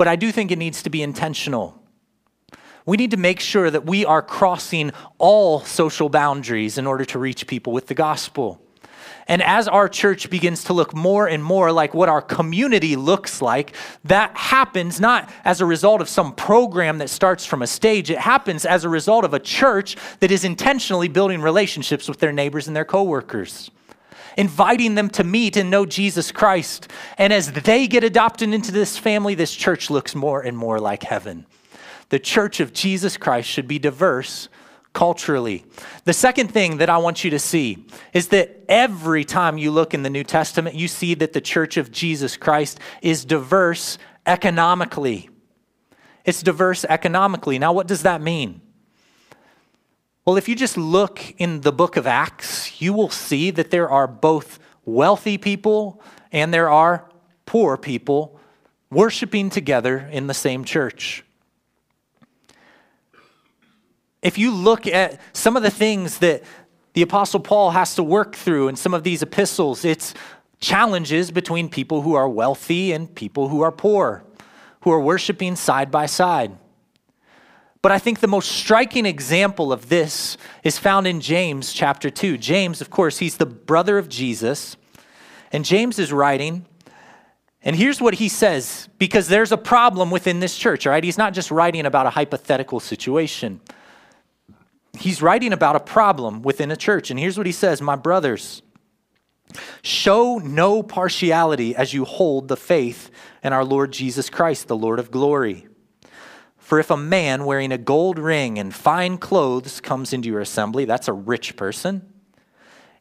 but 0.00 0.08
I 0.08 0.16
do 0.16 0.32
think 0.32 0.50
it 0.50 0.56
needs 0.56 0.82
to 0.84 0.88
be 0.88 1.02
intentional. 1.02 1.78
We 2.86 2.96
need 2.96 3.10
to 3.10 3.18
make 3.18 3.38
sure 3.38 3.70
that 3.70 3.84
we 3.84 4.06
are 4.06 4.22
crossing 4.22 4.92
all 5.18 5.60
social 5.60 6.08
boundaries 6.08 6.78
in 6.78 6.86
order 6.86 7.04
to 7.04 7.18
reach 7.18 7.46
people 7.46 7.74
with 7.74 7.88
the 7.88 7.92
gospel. 7.92 8.62
And 9.28 9.42
as 9.42 9.68
our 9.68 9.90
church 9.90 10.30
begins 10.30 10.64
to 10.64 10.72
look 10.72 10.96
more 10.96 11.28
and 11.28 11.44
more 11.44 11.70
like 11.70 11.92
what 11.92 12.08
our 12.08 12.22
community 12.22 12.96
looks 12.96 13.42
like, 13.42 13.76
that 14.04 14.34
happens 14.38 15.00
not 15.00 15.28
as 15.44 15.60
a 15.60 15.66
result 15.66 16.00
of 16.00 16.08
some 16.08 16.34
program 16.34 16.96
that 16.96 17.10
starts 17.10 17.44
from 17.44 17.60
a 17.60 17.66
stage. 17.66 18.10
It 18.10 18.20
happens 18.20 18.64
as 18.64 18.84
a 18.84 18.88
result 18.88 19.26
of 19.26 19.34
a 19.34 19.38
church 19.38 19.98
that 20.20 20.30
is 20.30 20.44
intentionally 20.44 21.08
building 21.08 21.42
relationships 21.42 22.08
with 22.08 22.20
their 22.20 22.32
neighbors 22.32 22.68
and 22.68 22.74
their 22.74 22.86
coworkers 22.86 23.70
inviting 24.36 24.94
them 24.94 25.08
to 25.10 25.24
meet 25.24 25.56
and 25.56 25.70
know 25.70 25.86
Jesus 25.86 26.32
Christ. 26.32 26.90
And 27.18 27.32
as 27.32 27.52
they 27.52 27.86
get 27.86 28.04
adopted 28.04 28.52
into 28.52 28.72
this 28.72 28.98
family, 28.98 29.34
this 29.34 29.54
church 29.54 29.90
looks 29.90 30.14
more 30.14 30.40
and 30.40 30.56
more 30.56 30.78
like 30.78 31.02
heaven. 31.02 31.46
The 32.10 32.18
church 32.18 32.60
of 32.60 32.72
Jesus 32.72 33.16
Christ 33.16 33.48
should 33.48 33.68
be 33.68 33.78
diverse 33.78 34.48
culturally. 34.92 35.64
The 36.04 36.12
second 36.12 36.48
thing 36.48 36.78
that 36.78 36.90
I 36.90 36.98
want 36.98 37.22
you 37.22 37.30
to 37.30 37.38
see 37.38 37.86
is 38.12 38.28
that 38.28 38.64
every 38.68 39.24
time 39.24 39.58
you 39.58 39.70
look 39.70 39.94
in 39.94 40.02
the 40.02 40.10
New 40.10 40.24
Testament, 40.24 40.74
you 40.74 40.88
see 40.88 41.14
that 41.14 41.32
the 41.32 41.40
church 41.40 41.76
of 41.76 41.92
Jesus 41.92 42.36
Christ 42.36 42.80
is 43.00 43.24
diverse 43.24 43.98
economically. 44.26 45.30
It's 46.24 46.42
diverse 46.42 46.84
economically. 46.84 47.58
Now, 47.58 47.72
what 47.72 47.86
does 47.86 48.02
that 48.02 48.20
mean? 48.20 48.60
Well, 50.30 50.38
if 50.38 50.48
you 50.48 50.54
just 50.54 50.76
look 50.76 51.34
in 51.38 51.62
the 51.62 51.72
book 51.72 51.96
of 51.96 52.06
Acts, 52.06 52.80
you 52.80 52.92
will 52.92 53.10
see 53.10 53.50
that 53.50 53.72
there 53.72 53.90
are 53.90 54.06
both 54.06 54.60
wealthy 54.84 55.36
people 55.36 56.00
and 56.30 56.54
there 56.54 56.70
are 56.70 57.10
poor 57.46 57.76
people 57.76 58.38
worshiping 58.90 59.50
together 59.50 60.08
in 60.12 60.28
the 60.28 60.34
same 60.34 60.62
church 60.64 61.24
if 64.22 64.36
you 64.36 64.50
look 64.50 64.86
at 64.86 65.20
some 65.32 65.56
of 65.56 65.62
the 65.62 65.70
things 65.70 66.18
that 66.18 66.42
the 66.92 67.02
Apostle 67.02 67.40
Paul 67.40 67.70
has 67.70 67.94
to 67.94 68.02
work 68.02 68.34
through 68.34 68.68
in 68.68 68.76
some 68.76 68.94
of 68.94 69.02
these 69.02 69.22
epistles, 69.22 69.84
it's 69.84 70.14
challenges 70.60 71.30
between 71.30 71.68
people 71.68 72.02
who 72.02 72.14
are 72.14 72.28
wealthy 72.28 72.92
and 72.92 73.12
people 73.14 73.48
who 73.48 73.62
are 73.62 73.72
poor, 73.72 74.24
who 74.82 74.90
are 74.90 75.00
worshiping 75.00 75.56
side 75.56 75.90
by 75.90 76.06
side. 76.06 76.56
But 77.82 77.92
I 77.92 77.98
think 77.98 78.20
the 78.20 78.28
most 78.28 78.50
striking 78.50 79.06
example 79.06 79.72
of 79.72 79.88
this 79.88 80.36
is 80.62 80.78
found 80.78 81.06
in 81.06 81.20
James 81.20 81.72
chapter 81.72 82.10
2. 82.10 82.36
James, 82.36 82.80
of 82.80 82.90
course, 82.90 83.18
he's 83.18 83.38
the 83.38 83.46
brother 83.46 83.96
of 83.96 84.08
Jesus. 84.08 84.76
And 85.50 85.64
James 85.64 85.98
is 85.98 86.12
writing, 86.12 86.66
and 87.62 87.74
here's 87.74 88.00
what 88.00 88.14
he 88.14 88.28
says 88.28 88.88
because 88.98 89.28
there's 89.28 89.52
a 89.52 89.56
problem 89.56 90.10
within 90.10 90.40
this 90.40 90.56
church, 90.56 90.86
all 90.86 90.92
right? 90.92 91.02
He's 91.02 91.18
not 91.18 91.32
just 91.32 91.50
writing 91.50 91.86
about 91.86 92.06
a 92.06 92.10
hypothetical 92.10 92.80
situation 92.80 93.60
he's 94.98 95.22
writing 95.22 95.52
about 95.52 95.76
a 95.76 95.80
problem 95.80 96.42
within 96.42 96.70
a 96.70 96.76
church. 96.76 97.10
And 97.10 97.18
here's 97.18 97.36
what 97.36 97.46
he 97.46 97.52
says 97.52 97.80
My 97.80 97.96
brothers, 97.96 98.62
show 99.82 100.38
no 100.38 100.82
partiality 100.82 101.74
as 101.74 101.92
you 101.92 102.04
hold 102.04 102.48
the 102.48 102.56
faith 102.56 103.10
in 103.42 103.52
our 103.52 103.64
Lord 103.64 103.92
Jesus 103.92 104.30
Christ, 104.30 104.68
the 104.68 104.76
Lord 104.76 104.98
of 104.98 105.10
glory. 105.10 105.66
For 106.70 106.78
if 106.78 106.88
a 106.88 106.96
man 106.96 107.46
wearing 107.46 107.72
a 107.72 107.78
gold 107.78 108.16
ring 108.16 108.56
and 108.56 108.72
fine 108.72 109.18
clothes 109.18 109.80
comes 109.80 110.12
into 110.12 110.28
your 110.28 110.38
assembly, 110.38 110.84
that's 110.84 111.08
a 111.08 111.12
rich 111.12 111.56
person. 111.56 112.08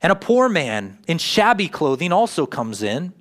And 0.01 0.11
a 0.11 0.15
poor 0.15 0.49
man 0.49 0.97
in 1.05 1.19
shabby 1.19 1.67
clothing 1.67 2.11
also 2.11 2.47
comes 2.47 2.81
in. 2.81 3.13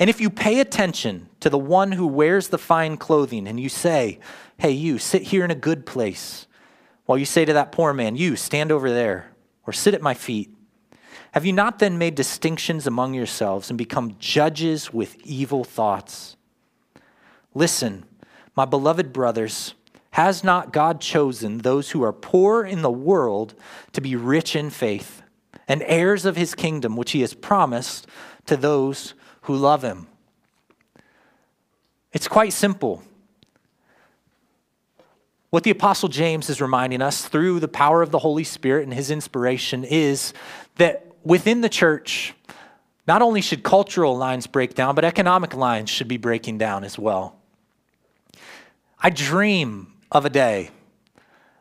And 0.00 0.10
if 0.10 0.20
you 0.20 0.28
pay 0.28 0.58
attention 0.58 1.28
to 1.38 1.48
the 1.48 1.56
one 1.56 1.92
who 1.92 2.08
wears 2.08 2.48
the 2.48 2.58
fine 2.58 2.96
clothing 2.96 3.46
and 3.46 3.60
you 3.60 3.68
say, 3.68 4.18
Hey, 4.58 4.72
you, 4.72 4.98
sit 4.98 5.22
here 5.22 5.44
in 5.44 5.52
a 5.52 5.54
good 5.54 5.86
place 5.86 6.48
while 7.06 7.16
you 7.16 7.24
say 7.24 7.44
to 7.44 7.52
that 7.52 7.70
poor 7.70 7.92
man, 7.92 8.16
You 8.16 8.34
stand 8.34 8.72
over 8.72 8.90
there, 8.90 9.30
or 9.68 9.72
sit 9.72 9.94
at 9.94 10.02
my 10.02 10.14
feet. 10.14 10.52
Have 11.30 11.46
you 11.46 11.52
not 11.52 11.78
then 11.78 11.96
made 11.96 12.16
distinctions 12.16 12.88
among 12.88 13.14
yourselves 13.14 13.70
and 13.70 13.78
become 13.78 14.16
judges 14.18 14.92
with 14.92 15.16
evil 15.24 15.62
thoughts? 15.62 16.36
Listen, 17.54 18.04
my 18.56 18.64
beloved 18.64 19.12
brothers, 19.12 19.74
has 20.12 20.42
not 20.42 20.72
God 20.72 21.00
chosen 21.00 21.58
those 21.58 21.90
who 21.90 22.02
are 22.02 22.12
poor 22.12 22.64
in 22.64 22.82
the 22.82 22.90
world 22.90 23.54
to 23.92 24.00
be 24.00 24.16
rich 24.16 24.56
in 24.56 24.70
faith 24.70 25.22
and 25.68 25.82
heirs 25.86 26.24
of 26.24 26.36
his 26.36 26.54
kingdom, 26.54 26.96
which 26.96 27.12
he 27.12 27.20
has 27.20 27.32
promised 27.32 28.06
to 28.46 28.56
those 28.56 29.14
who 29.42 29.56
love 29.56 29.82
him? 29.82 30.08
It's 32.12 32.26
quite 32.26 32.52
simple. 32.52 33.02
What 35.50 35.62
the 35.62 35.70
Apostle 35.70 36.08
James 36.08 36.50
is 36.50 36.60
reminding 36.60 37.02
us 37.02 37.26
through 37.26 37.60
the 37.60 37.68
power 37.68 38.02
of 38.02 38.10
the 38.10 38.18
Holy 38.18 38.44
Spirit 38.44 38.84
and 38.84 38.94
his 38.94 39.10
inspiration 39.10 39.84
is 39.84 40.32
that 40.76 41.06
within 41.24 41.60
the 41.60 41.68
church, 41.68 42.34
not 43.06 43.22
only 43.22 43.40
should 43.40 43.62
cultural 43.62 44.16
lines 44.16 44.46
break 44.46 44.74
down, 44.74 44.94
but 44.94 45.04
economic 45.04 45.54
lines 45.54 45.90
should 45.90 46.08
be 46.08 46.16
breaking 46.16 46.58
down 46.58 46.84
as 46.84 46.98
well. 46.98 47.39
I 49.02 49.08
dream 49.08 49.94
of 50.12 50.26
a 50.26 50.30
day 50.30 50.70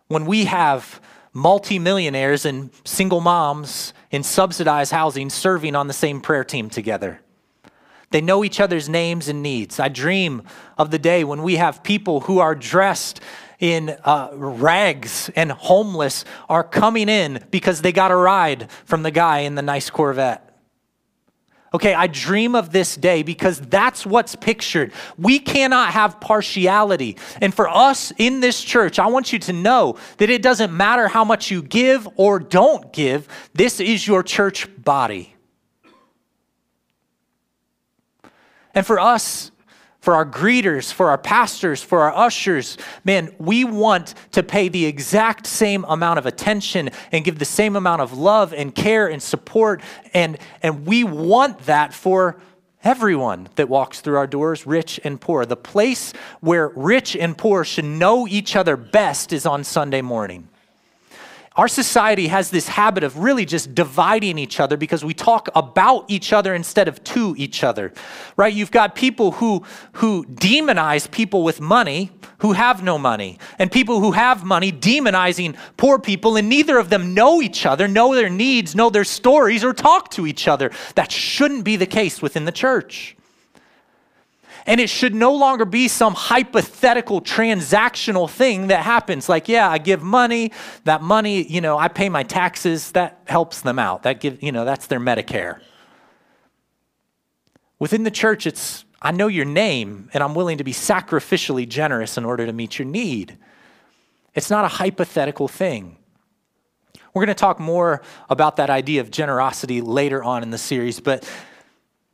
when 0.10 0.26
we 0.26 0.46
have 0.46 1.00
multimillionaires 1.32 2.46
and 2.46 2.70
single 2.84 3.22
moms 3.22 3.94
in 4.12 4.24
subsidized 4.24 4.92
housing 4.92 5.30
serving 5.30 5.74
on 5.74 5.88
the 5.88 5.94
same 5.94 6.20
prayer 6.20 6.44
team 6.44 6.70
together. 6.70 7.22
They 8.12 8.20
know 8.20 8.44
each 8.44 8.60
other's 8.60 8.90
names 8.90 9.30
and 9.30 9.42
needs. 9.42 9.80
I 9.80 9.88
dream 9.88 10.42
of 10.78 10.92
the 10.92 11.00
day 11.00 11.24
when 11.24 11.42
we 11.42 11.56
have 11.56 11.82
people 11.82 12.22
who 12.22 12.40
are 12.40 12.56
dressed 12.56 13.22
in 13.60 13.96
uh, 14.04 14.32
rags 14.34 15.30
and 15.36 15.52
homeless 15.52 16.26
are 16.50 16.64
coming 16.64 17.08
in 17.08 17.46
because 17.52 17.82
they 17.82 17.92
got 17.92 18.12
a 18.12 18.16
ride 18.16 18.70
from 18.84 19.04
the 19.04 19.12
guy 19.12 19.40
in 19.40 19.56
the 19.56 19.62
nice 19.62 19.90
Corvette. 19.90 20.49
Okay, 21.74 21.94
I 21.94 22.08
dream 22.08 22.56
of 22.56 22.72
this 22.72 22.96
day 22.96 23.22
because 23.22 23.60
that's 23.60 24.06
what's 24.06 24.36
pictured. 24.36 24.92
We 25.18 25.38
cannot 25.38 25.92
have 25.94 26.20
partiality. 26.20 27.18
And 27.42 27.54
for 27.54 27.70
us 27.70 28.12
in 28.18 28.40
this 28.40 28.62
church, 28.64 28.98
I 28.98 29.08
want 29.08 29.32
you 29.32 29.40
to 29.40 29.54
know 29.54 29.98
that 30.18 30.30
it 30.30 30.42
doesn't 30.42 30.76
matter 30.76 31.08
how 31.08 31.24
much 31.24 31.52
you 31.52 31.62
give 31.62 32.08
or 32.16 32.40
don't 32.40 32.92
give, 32.92 33.28
this 33.54 33.80
is 33.80 34.08
your 34.08 34.24
church 34.24 34.68
body. 34.84 35.36
And 38.74 38.86
for 38.86 39.00
us, 39.00 39.52
for 40.02 40.16
our 40.16 40.26
greeters, 40.26 40.92
for 40.92 41.10
our 41.10 41.18
pastors, 41.18 41.84
for 41.84 42.02
our 42.02 42.16
ushers. 42.16 42.78
Man, 43.04 43.34
we 43.38 43.64
want 43.64 44.16
to 44.32 44.44
pay 44.44 44.70
the 44.70 44.86
exact 44.86 45.46
same 45.46 45.86
amount 45.86 46.20
of 46.20 46.26
attention 46.26 46.90
and 47.12 47.24
give 47.26 47.40
the 47.40 47.46
same 47.46 47.76
amount 47.76 48.02
of 48.02 48.18
love 48.18 48.54
and 48.54 48.74
care 48.74 49.08
and 49.08 49.22
support. 49.22 49.82
And, 50.14 50.38
and 50.62 50.86
we 50.86 51.04
want 51.04 51.60
that 51.66 51.94
for 51.94 52.40
everyone 52.84 53.50
that 53.56 53.70
walks 53.70 54.02
through 54.02 54.18
our 54.18 54.28
doors, 54.28 54.66
rich 54.66 55.00
and 55.04 55.20
poor. 55.20 55.46
The 55.46 55.58
place 55.58 56.14
where 56.40 56.70
rich 56.70 57.16
and 57.16 57.38
poor 57.38 57.64
should 57.64 57.86
know 57.86 58.28
each 58.28 58.56
other 58.56 58.78
best 58.78 59.34
is 59.34 59.46
on 59.46 59.64
Sunday 59.64 60.02
morning. 60.02 60.49
Our 61.60 61.68
society 61.68 62.28
has 62.28 62.52
this 62.52 62.70
habit 62.70 63.04
of 63.04 63.18
really 63.18 63.44
just 63.44 63.76
dividing 63.76 64.38
each 64.38 64.62
other 64.62 64.78
because 64.78 65.04
we 65.04 65.14
talk 65.14 65.50
about 65.56 66.06
each 66.08 66.32
other 66.32 66.56
instead 66.56 66.88
of 66.88 67.04
to 67.04 67.36
each 67.38 67.66
other. 67.66 67.92
Right? 68.38 68.54
You've 68.54 68.72
got 68.72 68.96
people 68.96 69.32
who 69.32 69.66
who 69.96 70.24
demonize 70.24 71.12
people 71.12 71.44
with 71.44 71.60
money 71.60 72.12
who 72.38 72.54
have 72.54 72.82
no 72.82 72.98
money, 72.98 73.38
and 73.58 73.70
people 73.70 74.00
who 74.00 74.14
have 74.14 74.46
money 74.46 74.72
demonizing 74.72 75.58
poor 75.76 76.00
people, 76.00 76.38
and 76.38 76.48
neither 76.48 76.78
of 76.78 76.90
them 76.90 77.14
know 77.14 77.42
each 77.42 77.66
other, 77.66 77.90
know 77.90 78.16
their 78.16 78.30
needs, 78.30 78.74
know 78.74 78.90
their 78.90 79.04
stories, 79.04 79.62
or 79.62 79.74
talk 79.74 80.10
to 80.12 80.26
each 80.26 80.48
other. 80.48 80.72
That 80.96 81.12
shouldn't 81.12 81.66
be 81.66 81.76
the 81.76 81.86
case 81.86 82.22
within 82.22 82.46
the 82.46 82.54
church. 82.54 83.18
And 84.66 84.80
it 84.80 84.90
should 84.90 85.16
no 85.16 85.34
longer 85.34 85.66
be 85.66 85.88
some 85.88 86.14
hypothetical 86.14 87.22
transactional 87.22 88.30
thing 88.30 88.68
that 88.68 88.84
happens. 88.84 89.30
Like, 89.30 89.48
yeah, 89.48 89.70
I 89.70 89.78
give 89.78 90.02
money, 90.02 90.52
that 90.84 91.02
money, 91.02 91.44
you 91.44 91.62
know, 91.62 91.78
I 91.78 91.88
pay 91.88 92.10
my 92.10 92.24
taxes, 92.24 92.92
that 92.94 93.22
helps 93.26 93.62
them 93.62 93.80
out. 93.80 94.04
That 94.04 94.20
give, 94.20 94.42
you 94.44 94.52
know, 94.52 94.66
that's 94.66 94.88
their 94.88 95.00
Medicare. 95.00 95.60
Within 97.80 98.04
the 98.04 98.12
church, 98.12 98.46
it's 98.46 98.86
I 99.02 99.12
know 99.12 99.28
your 99.28 99.46
name 99.46 100.10
and 100.14 100.22
I'm 100.22 100.36
willing 100.36 100.58
to 100.58 100.64
be 100.64 100.74
sacrificially 100.74 101.68
generous 101.68 102.18
in 102.18 102.26
order 102.26 102.46
to 102.46 102.54
meet 102.54 102.78
your 102.78 102.86
need. 102.86 103.38
It's 104.36 104.50
not 104.50 104.66
a 104.66 104.68
hypothetical 104.68 105.48
thing. 105.48 105.98
We're 107.14 107.26
going 107.26 107.36
to 107.36 107.40
talk 107.40 107.60
more 107.60 108.02
about 108.30 108.58
that 108.58 108.70
idea 108.70 109.02
of 109.02 109.10
generosity 109.10 109.82
later 109.82 110.24
on 110.24 110.44
in 110.44 110.52
the 110.52 110.58
series, 110.58 111.00
but 111.00 111.28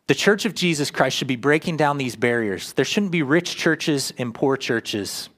the 0.07 0.15
church 0.15 0.45
of 0.45 0.53
Jesus 0.53 0.91
Christ 0.91 1.17
should 1.17 1.27
be 1.27 1.35
breaking 1.35 1.77
down 1.77 1.97
these 1.97 2.15
barriers. 2.15 2.73
There 2.73 2.85
shouldn't 2.85 3.11
be 3.11 3.23
rich 3.23 3.55
churches 3.55 4.13
and 4.17 4.33
poor 4.33 4.55
churches. 4.55 5.29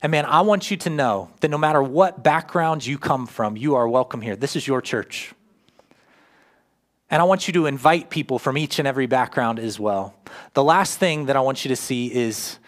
And 0.00 0.12
man, 0.12 0.24
I 0.26 0.42
want 0.42 0.70
you 0.70 0.76
to 0.78 0.90
know 0.90 1.30
that 1.40 1.48
no 1.48 1.58
matter 1.58 1.82
what 1.82 2.22
background 2.22 2.86
you 2.86 2.98
come 2.98 3.26
from, 3.26 3.56
you 3.56 3.74
are 3.74 3.88
welcome 3.88 4.20
here. 4.20 4.36
This 4.36 4.54
is 4.54 4.66
your 4.66 4.80
church. 4.80 5.32
And 7.10 7.20
I 7.20 7.24
want 7.24 7.48
you 7.48 7.52
to 7.54 7.66
invite 7.66 8.10
people 8.10 8.38
from 8.38 8.58
each 8.58 8.78
and 8.78 8.86
every 8.86 9.06
background 9.06 9.58
as 9.58 9.80
well. 9.80 10.14
The 10.54 10.62
last 10.62 10.98
thing 10.98 11.26
that 11.26 11.36
I 11.36 11.40
want 11.40 11.64
you 11.64 11.68
to 11.70 11.76
see 11.76 12.12
is 12.12 12.58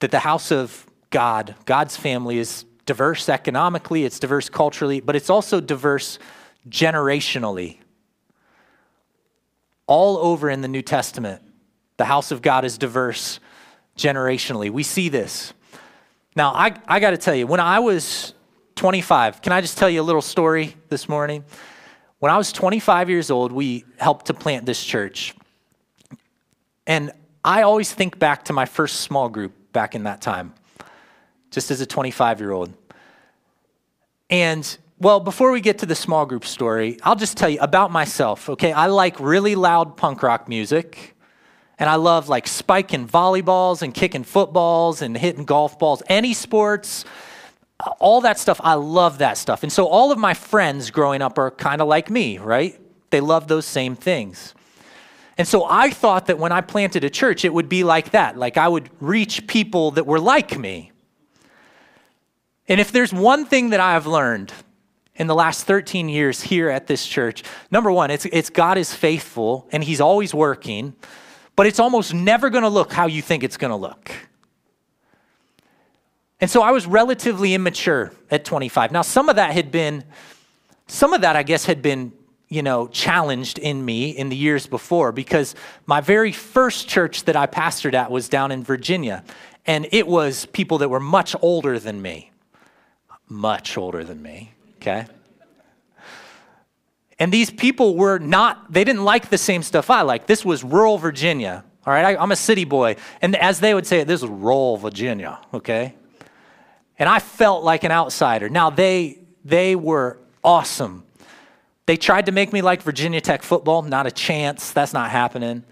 that 0.00 0.10
the 0.10 0.18
house 0.20 0.52
of 0.52 0.86
God, 1.10 1.54
God's 1.64 1.96
family, 1.96 2.38
is 2.38 2.64
diverse 2.86 3.28
economically, 3.28 4.04
it's 4.04 4.18
diverse 4.18 4.48
culturally, 4.48 5.00
but 5.00 5.16
it's 5.16 5.30
also 5.30 5.60
diverse 5.60 6.18
generationally. 6.68 7.78
All 9.88 10.18
over 10.18 10.48
in 10.48 10.60
the 10.60 10.68
New 10.68 10.82
Testament, 10.82 11.42
the 11.96 12.04
house 12.04 12.30
of 12.30 12.40
God 12.40 12.64
is 12.64 12.78
diverse 12.78 13.40
generationally. 13.96 14.70
We 14.70 14.84
see 14.84 15.08
this. 15.08 15.52
Now, 16.36 16.52
I, 16.52 16.72
I 16.86 17.00
got 17.00 17.10
to 17.10 17.16
tell 17.16 17.34
you, 17.34 17.48
when 17.48 17.58
I 17.58 17.80
was 17.80 18.32
25, 18.76 19.42
can 19.42 19.52
I 19.52 19.60
just 19.60 19.76
tell 19.76 19.90
you 19.90 20.00
a 20.00 20.04
little 20.04 20.22
story 20.22 20.76
this 20.88 21.08
morning? 21.08 21.44
When 22.20 22.30
I 22.30 22.36
was 22.36 22.52
25 22.52 23.10
years 23.10 23.30
old, 23.30 23.50
we 23.50 23.84
helped 23.98 24.26
to 24.26 24.34
plant 24.34 24.66
this 24.66 24.82
church. 24.84 25.34
And 26.86 27.10
I 27.44 27.62
always 27.62 27.92
think 27.92 28.18
back 28.18 28.44
to 28.46 28.52
my 28.52 28.66
first 28.66 29.00
small 29.00 29.28
group 29.28 29.72
back 29.72 29.94
in 29.94 30.04
that 30.04 30.20
time, 30.20 30.54
just 31.50 31.70
as 31.70 31.80
a 31.80 31.86
25 31.86 32.40
year 32.40 32.52
old. 32.52 32.72
And 34.30 34.78
well, 35.00 35.20
before 35.20 35.52
we 35.52 35.60
get 35.60 35.78
to 35.78 35.86
the 35.86 35.94
small 35.94 36.26
group 36.26 36.44
story, 36.44 36.98
I'll 37.02 37.16
just 37.16 37.36
tell 37.36 37.48
you 37.48 37.60
about 37.60 37.92
myself, 37.92 38.48
okay? 38.48 38.72
I 38.72 38.86
like 38.86 39.20
really 39.20 39.54
loud 39.54 39.96
punk 39.96 40.22
rock 40.22 40.48
music. 40.48 41.14
And 41.78 41.88
I 41.88 41.94
love 41.94 42.28
like 42.28 42.48
spiking 42.48 43.06
volleyballs 43.06 43.82
and 43.82 43.94
kicking 43.94 44.24
footballs 44.24 45.00
and 45.00 45.16
hitting 45.16 45.44
golf 45.44 45.78
balls, 45.78 46.02
any 46.08 46.34
sports, 46.34 47.04
uh, 47.78 47.90
all 48.00 48.20
that 48.22 48.40
stuff, 48.40 48.60
I 48.64 48.74
love 48.74 49.18
that 49.18 49.38
stuff. 49.38 49.62
And 49.62 49.72
so 49.72 49.86
all 49.86 50.10
of 50.10 50.18
my 50.18 50.34
friends 50.34 50.90
growing 50.90 51.22
up 51.22 51.38
are 51.38 51.52
kind 51.52 51.80
of 51.80 51.86
like 51.86 52.10
me, 52.10 52.38
right? 52.38 52.76
They 53.10 53.20
love 53.20 53.46
those 53.46 53.64
same 53.64 53.94
things. 53.94 54.54
And 55.36 55.46
so 55.46 55.66
I 55.70 55.90
thought 55.90 56.26
that 56.26 56.38
when 56.40 56.50
I 56.50 56.60
planted 56.62 57.04
a 57.04 57.10
church, 57.10 57.44
it 57.44 57.54
would 57.54 57.68
be 57.68 57.84
like 57.84 58.10
that. 58.10 58.36
Like 58.36 58.56
I 58.56 58.66
would 58.66 58.90
reach 59.00 59.46
people 59.46 59.92
that 59.92 60.04
were 60.04 60.18
like 60.18 60.58
me. 60.58 60.90
And 62.66 62.80
if 62.80 62.90
there's 62.90 63.12
one 63.12 63.46
thing 63.46 63.70
that 63.70 63.78
I 63.78 63.92
have 63.92 64.08
learned 64.08 64.52
in 65.18 65.26
the 65.26 65.34
last 65.34 65.64
13 65.64 66.08
years 66.08 66.40
here 66.40 66.70
at 66.70 66.86
this 66.86 67.06
church, 67.06 67.42
number 67.70 67.92
one, 67.92 68.10
it's, 68.10 68.24
it's 68.26 68.48
God 68.48 68.78
is 68.78 68.94
faithful 68.94 69.68
and 69.70 69.84
He's 69.84 70.00
always 70.00 70.32
working, 70.32 70.94
but 71.56 71.66
it's 71.66 71.78
almost 71.78 72.14
never 72.14 72.48
going 72.48 72.62
to 72.62 72.70
look 72.70 72.92
how 72.92 73.06
you 73.06 73.20
think 73.20 73.44
it's 73.44 73.56
going 73.56 73.70
to 73.70 73.76
look. 73.76 74.10
And 76.40 76.50
so 76.50 76.62
I 76.62 76.70
was 76.70 76.86
relatively 76.86 77.54
immature 77.54 78.12
at 78.30 78.44
25. 78.44 78.92
Now, 78.92 79.02
some 79.02 79.28
of 79.28 79.36
that 79.36 79.52
had 79.52 79.70
been, 79.70 80.04
some 80.86 81.12
of 81.12 81.22
that, 81.22 81.34
I 81.34 81.42
guess, 81.42 81.64
had 81.64 81.82
been, 81.82 82.12
you 82.48 82.62
know, 82.62 82.86
challenged 82.86 83.58
in 83.58 83.84
me 83.84 84.10
in 84.10 84.28
the 84.28 84.36
years 84.36 84.66
before 84.66 85.10
because 85.10 85.54
my 85.86 86.00
very 86.00 86.30
first 86.30 86.88
church 86.88 87.24
that 87.24 87.34
I 87.34 87.46
pastored 87.46 87.94
at 87.94 88.10
was 88.10 88.28
down 88.28 88.52
in 88.52 88.62
Virginia. 88.62 89.24
And 89.66 89.88
it 89.90 90.06
was 90.06 90.46
people 90.46 90.78
that 90.78 90.88
were 90.88 91.00
much 91.00 91.34
older 91.42 91.78
than 91.78 92.00
me. 92.00 92.30
Much 93.28 93.76
older 93.76 94.04
than 94.04 94.22
me, 94.22 94.52
okay? 94.80 95.06
And 97.18 97.32
these 97.32 97.50
people 97.50 97.96
were 97.96 98.18
not, 98.18 98.72
they 98.72 98.84
didn't 98.84 99.04
like 99.04 99.28
the 99.28 99.38
same 99.38 99.62
stuff 99.62 99.90
I 99.90 100.02
like. 100.02 100.26
This 100.26 100.44
was 100.44 100.62
rural 100.62 100.98
Virginia, 100.98 101.64
all 101.86 101.92
right? 101.92 102.16
I, 102.16 102.22
am 102.22 102.32
a 102.32 102.36
city 102.36 102.64
boy. 102.64 102.96
And 103.20 103.36
as 103.36 103.60
they 103.60 103.74
would 103.74 103.86
say 103.86 104.04
this 104.04 104.22
is 104.22 104.28
rural 104.28 104.76
Virginia, 104.76 105.40
okay? 105.52 105.94
and 106.98 107.08
I 107.08 107.20
felt 107.20 107.64
like 107.64 107.84
an 107.84 107.92
outsider. 107.92 108.48
Now 108.48 108.70
they 108.70 109.18
they 109.44 109.76
were 109.76 110.18
awesome. 110.42 111.04
They 111.86 111.96
tried 111.96 112.26
to 112.26 112.32
make 112.32 112.52
me 112.52 112.60
like 112.60 112.82
Virginia 112.82 113.20
Tech 113.20 113.42
football, 113.42 113.82
not 113.82 114.06
a 114.06 114.10
chance. 114.10 114.72
That's 114.72 114.92
not 114.92 115.10
happening. 115.10 115.64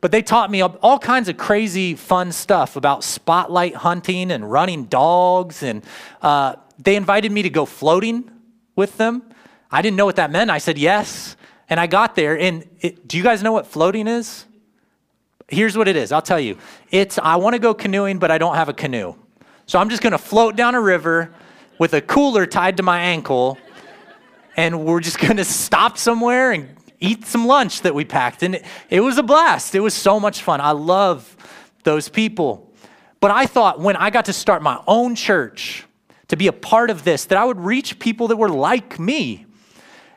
But 0.00 0.10
they 0.10 0.22
taught 0.22 0.50
me 0.50 0.62
all 0.62 0.98
kinds 0.98 1.28
of 1.28 1.36
crazy, 1.36 1.94
fun 1.94 2.32
stuff 2.32 2.74
about 2.74 3.04
spotlight 3.04 3.76
hunting 3.76 4.30
and 4.32 4.50
running 4.50 4.86
dogs. 4.86 5.62
And 5.62 5.84
uh, 6.22 6.56
they 6.82 6.96
invited 6.96 7.32
me 7.32 7.42
to 7.42 7.50
go 7.50 7.64
floating 7.64 8.30
with 8.76 8.96
them. 8.96 9.22
I 9.70 9.82
didn't 9.82 9.96
know 9.96 10.04
what 10.04 10.16
that 10.16 10.30
meant. 10.30 10.50
I 10.50 10.58
said 10.58 10.78
yes. 10.78 11.36
And 11.68 11.78
I 11.80 11.86
got 11.86 12.14
there. 12.14 12.38
And 12.38 12.68
it, 12.80 13.06
do 13.08 13.16
you 13.16 13.22
guys 13.22 13.42
know 13.42 13.52
what 13.52 13.66
floating 13.66 14.06
is? 14.06 14.46
Here's 15.48 15.76
what 15.76 15.88
it 15.88 15.96
is 15.96 16.12
I'll 16.12 16.22
tell 16.22 16.40
you. 16.40 16.58
It's 16.90 17.18
I 17.18 17.36
want 17.36 17.54
to 17.54 17.58
go 17.58 17.74
canoeing, 17.74 18.18
but 18.18 18.30
I 18.30 18.38
don't 18.38 18.54
have 18.54 18.68
a 18.68 18.72
canoe. 18.74 19.14
So 19.66 19.78
I'm 19.78 19.88
just 19.88 20.02
going 20.02 20.12
to 20.12 20.18
float 20.18 20.56
down 20.56 20.74
a 20.74 20.80
river 20.80 21.32
with 21.78 21.94
a 21.94 22.00
cooler 22.00 22.46
tied 22.46 22.76
to 22.78 22.82
my 22.82 23.00
ankle, 23.00 23.58
and 24.56 24.84
we're 24.84 25.00
just 25.00 25.18
going 25.18 25.36
to 25.36 25.44
stop 25.44 25.98
somewhere 25.98 26.52
and 26.52 26.76
eat 27.00 27.26
some 27.26 27.46
lunch 27.46 27.82
that 27.82 27.94
we 27.94 28.04
packed. 28.04 28.42
And 28.42 28.56
it, 28.56 28.64
it 28.90 29.00
was 29.00 29.18
a 29.18 29.22
blast. 29.22 29.74
It 29.74 29.80
was 29.80 29.94
so 29.94 30.20
much 30.20 30.42
fun. 30.42 30.60
I 30.60 30.72
love 30.72 31.36
those 31.84 32.08
people. 32.08 32.72
But 33.20 33.30
I 33.30 33.46
thought 33.46 33.80
when 33.80 33.96
I 33.96 34.10
got 34.10 34.26
to 34.26 34.32
start 34.32 34.62
my 34.62 34.82
own 34.86 35.14
church, 35.14 35.84
to 36.32 36.36
be 36.38 36.46
a 36.46 36.52
part 36.52 36.88
of 36.88 37.04
this, 37.04 37.26
that 37.26 37.36
I 37.36 37.44
would 37.44 37.60
reach 37.60 37.98
people 37.98 38.28
that 38.28 38.38
were 38.38 38.48
like 38.48 38.98
me. 38.98 39.44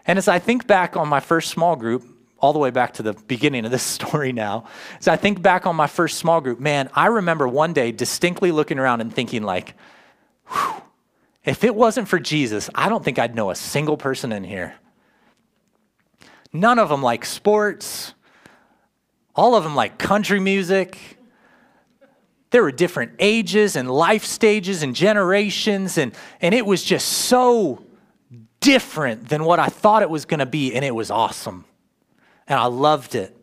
And 0.07 0.17
as 0.17 0.29
I 0.29 0.39
think 0.39 0.65
back 0.65 0.95
on 0.95 1.09
my 1.09 1.19
first 1.19 1.49
small 1.49 1.75
group, 1.75 2.05
all 2.39 2.53
the 2.53 2.59
way 2.59 2.69
back 2.69 2.93
to 2.93 3.03
the 3.03 3.11
beginning 3.27 3.65
of 3.65 3.71
this 3.71 3.83
story 3.99 4.31
now. 4.31 4.63
As 4.97 5.09
I 5.09 5.17
think 5.17 5.41
back 5.41 5.65
on 5.65 5.75
my 5.75 5.87
first 5.87 6.17
small 6.17 6.39
group, 6.39 6.57
man, 6.57 6.89
I 6.93 7.07
remember 7.07 7.49
one 7.49 7.73
day 7.73 7.91
distinctly 7.91 8.53
looking 8.53 8.79
around 8.79 9.01
and 9.01 9.13
thinking, 9.13 9.43
like, 9.43 9.73
if 11.43 11.65
it 11.65 11.75
wasn't 11.75 12.07
for 12.07 12.17
Jesus, 12.17 12.69
I 12.73 12.87
don't 12.87 13.03
think 13.03 13.19
I'd 13.19 13.35
know 13.35 13.49
a 13.49 13.55
single 13.55 13.97
person 13.97 14.31
in 14.31 14.45
here. 14.45 14.75
None 16.53 16.79
of 16.79 16.87
them 16.87 17.03
like 17.03 17.25
sports, 17.25 18.13
all 19.35 19.53
of 19.53 19.65
them 19.65 19.75
like 19.75 19.97
country 19.97 20.39
music. 20.39 21.14
There 22.55 22.63
were 22.63 22.71
different 22.71 23.11
ages 23.19 23.75
and 23.75 23.91
life 23.91 24.23
stages 24.23 24.81
and 24.81 24.95
generations, 24.95 25.97
and, 25.97 26.15
and 26.39 26.55
it 26.55 26.65
was 26.65 26.83
just 26.83 27.05
so 27.07 27.83
different 28.61 29.27
than 29.27 29.43
what 29.43 29.59
I 29.59 29.67
thought 29.67 30.01
it 30.01 30.09
was 30.09 30.23
going 30.23 30.39
to 30.39 30.45
be, 30.45 30.73
and 30.73 30.85
it 30.85 30.95
was 30.95 31.11
awesome 31.11 31.65
and 32.47 32.59
I 32.59 32.65
loved 32.65 33.15
it. 33.15 33.35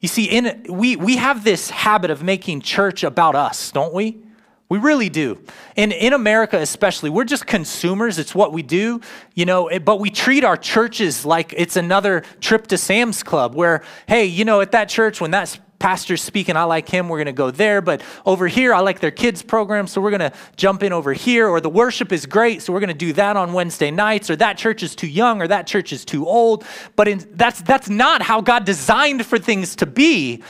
You 0.00 0.08
see, 0.08 0.24
in, 0.24 0.66
we, 0.68 0.96
we 0.96 1.16
have 1.16 1.44
this 1.44 1.70
habit 1.70 2.10
of 2.10 2.22
making 2.22 2.62
church 2.62 3.04
about 3.04 3.34
us, 3.34 3.70
don't 3.70 3.94
we? 3.94 4.18
We 4.68 4.78
really 4.78 5.10
do. 5.10 5.38
And 5.76 5.92
in 5.92 6.14
America, 6.14 6.56
especially, 6.56 7.10
we're 7.10 7.24
just 7.24 7.46
consumers. 7.46 8.18
It's 8.18 8.34
what 8.34 8.52
we 8.52 8.62
do, 8.62 9.00
you 9.34 9.44
know, 9.44 9.70
but 9.84 10.00
we 10.00 10.10
treat 10.10 10.44
our 10.44 10.56
churches 10.56 11.26
like 11.26 11.52
it's 11.56 11.76
another 11.76 12.22
trip 12.40 12.66
to 12.68 12.78
Sam's 12.78 13.22
Club 13.22 13.54
where, 13.54 13.82
hey, 14.08 14.24
you 14.24 14.44
know, 14.46 14.62
at 14.62 14.72
that 14.72 14.88
church, 14.88 15.20
when 15.20 15.30
that's 15.30 15.60
pastor's 15.82 16.22
speaking, 16.22 16.56
I 16.56 16.62
like 16.62 16.88
him, 16.88 17.08
we're 17.08 17.18
going 17.18 17.26
to 17.26 17.32
go 17.32 17.50
there. 17.50 17.82
But 17.82 18.02
over 18.24 18.46
here, 18.46 18.72
I 18.72 18.78
like 18.78 19.00
their 19.00 19.10
kids' 19.10 19.42
program, 19.42 19.88
so 19.88 20.00
we're 20.00 20.16
going 20.16 20.30
to 20.30 20.32
jump 20.56 20.84
in 20.84 20.92
over 20.92 21.12
here. 21.12 21.48
Or 21.48 21.60
the 21.60 21.68
worship 21.68 22.12
is 22.12 22.24
great, 22.24 22.62
so 22.62 22.72
we're 22.72 22.78
going 22.80 22.88
to 22.88 22.94
do 22.94 23.12
that 23.14 23.36
on 23.36 23.52
Wednesday 23.52 23.90
nights. 23.90 24.30
Or 24.30 24.36
that 24.36 24.56
church 24.56 24.84
is 24.84 24.94
too 24.94 25.08
young, 25.08 25.42
or 25.42 25.48
that 25.48 25.66
church 25.66 25.92
is 25.92 26.04
too 26.04 26.24
old. 26.24 26.64
But 26.94 27.08
in, 27.08 27.28
that's, 27.32 27.60
that's 27.62 27.90
not 27.90 28.22
how 28.22 28.40
God 28.40 28.64
designed 28.64 29.26
for 29.26 29.40
things 29.40 29.74
to 29.76 29.86
be. 29.86 30.44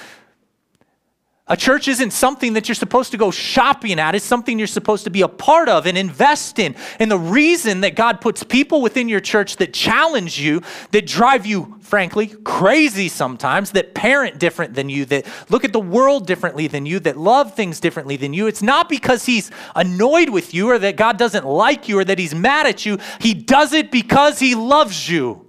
A 1.48 1.56
church 1.56 1.88
isn't 1.88 2.12
something 2.12 2.52
that 2.52 2.68
you're 2.68 2.76
supposed 2.76 3.10
to 3.10 3.16
go 3.16 3.32
shopping 3.32 3.98
at. 3.98 4.14
It's 4.14 4.24
something 4.24 4.58
you're 4.58 4.68
supposed 4.68 5.02
to 5.04 5.10
be 5.10 5.22
a 5.22 5.28
part 5.28 5.68
of 5.68 5.86
and 5.86 5.98
invest 5.98 6.60
in. 6.60 6.76
And 7.00 7.10
the 7.10 7.18
reason 7.18 7.80
that 7.80 7.96
God 7.96 8.20
puts 8.20 8.44
people 8.44 8.80
within 8.80 9.08
your 9.08 9.18
church 9.18 9.56
that 9.56 9.74
challenge 9.74 10.38
you, 10.38 10.62
that 10.92 11.04
drive 11.04 11.44
you, 11.44 11.78
frankly, 11.80 12.28
crazy 12.28 13.08
sometimes, 13.08 13.72
that 13.72 13.92
parent 13.92 14.38
different 14.38 14.74
than 14.74 14.88
you, 14.88 15.04
that 15.06 15.26
look 15.50 15.64
at 15.64 15.72
the 15.72 15.80
world 15.80 16.28
differently 16.28 16.68
than 16.68 16.86
you, 16.86 17.00
that 17.00 17.18
love 17.18 17.56
things 17.56 17.80
differently 17.80 18.16
than 18.16 18.32
you, 18.32 18.46
it's 18.46 18.62
not 18.62 18.88
because 18.88 19.26
He's 19.26 19.50
annoyed 19.74 20.30
with 20.30 20.54
you 20.54 20.70
or 20.70 20.78
that 20.78 20.94
God 20.96 21.18
doesn't 21.18 21.44
like 21.44 21.88
you 21.88 21.98
or 21.98 22.04
that 22.04 22.20
He's 22.20 22.36
mad 22.36 22.68
at 22.68 22.86
you. 22.86 22.98
He 23.20 23.34
does 23.34 23.72
it 23.72 23.90
because 23.90 24.38
He 24.38 24.54
loves 24.54 25.08
you. 25.08 25.41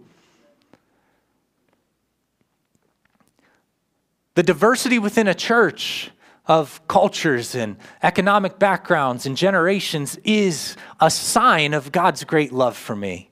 The 4.36 4.44
diversity 4.44 5.00
within 5.00 5.28
a 5.28 5.34
church 5.34 6.12
of 6.46 6.86
cultures 6.88 7.56
and 7.56 7.78
economic 8.02 8.60
backgrounds 8.60 9.26
and 9.26 9.38
generations 9.38 10.18
is 10.24 10.76
a 11.00 11.10
sign 11.10 11.74
of 11.74 11.92
God's 11.92 12.24
great 12.24 12.52
love 12.52 12.76
for 12.76 12.96
me. 12.96 13.30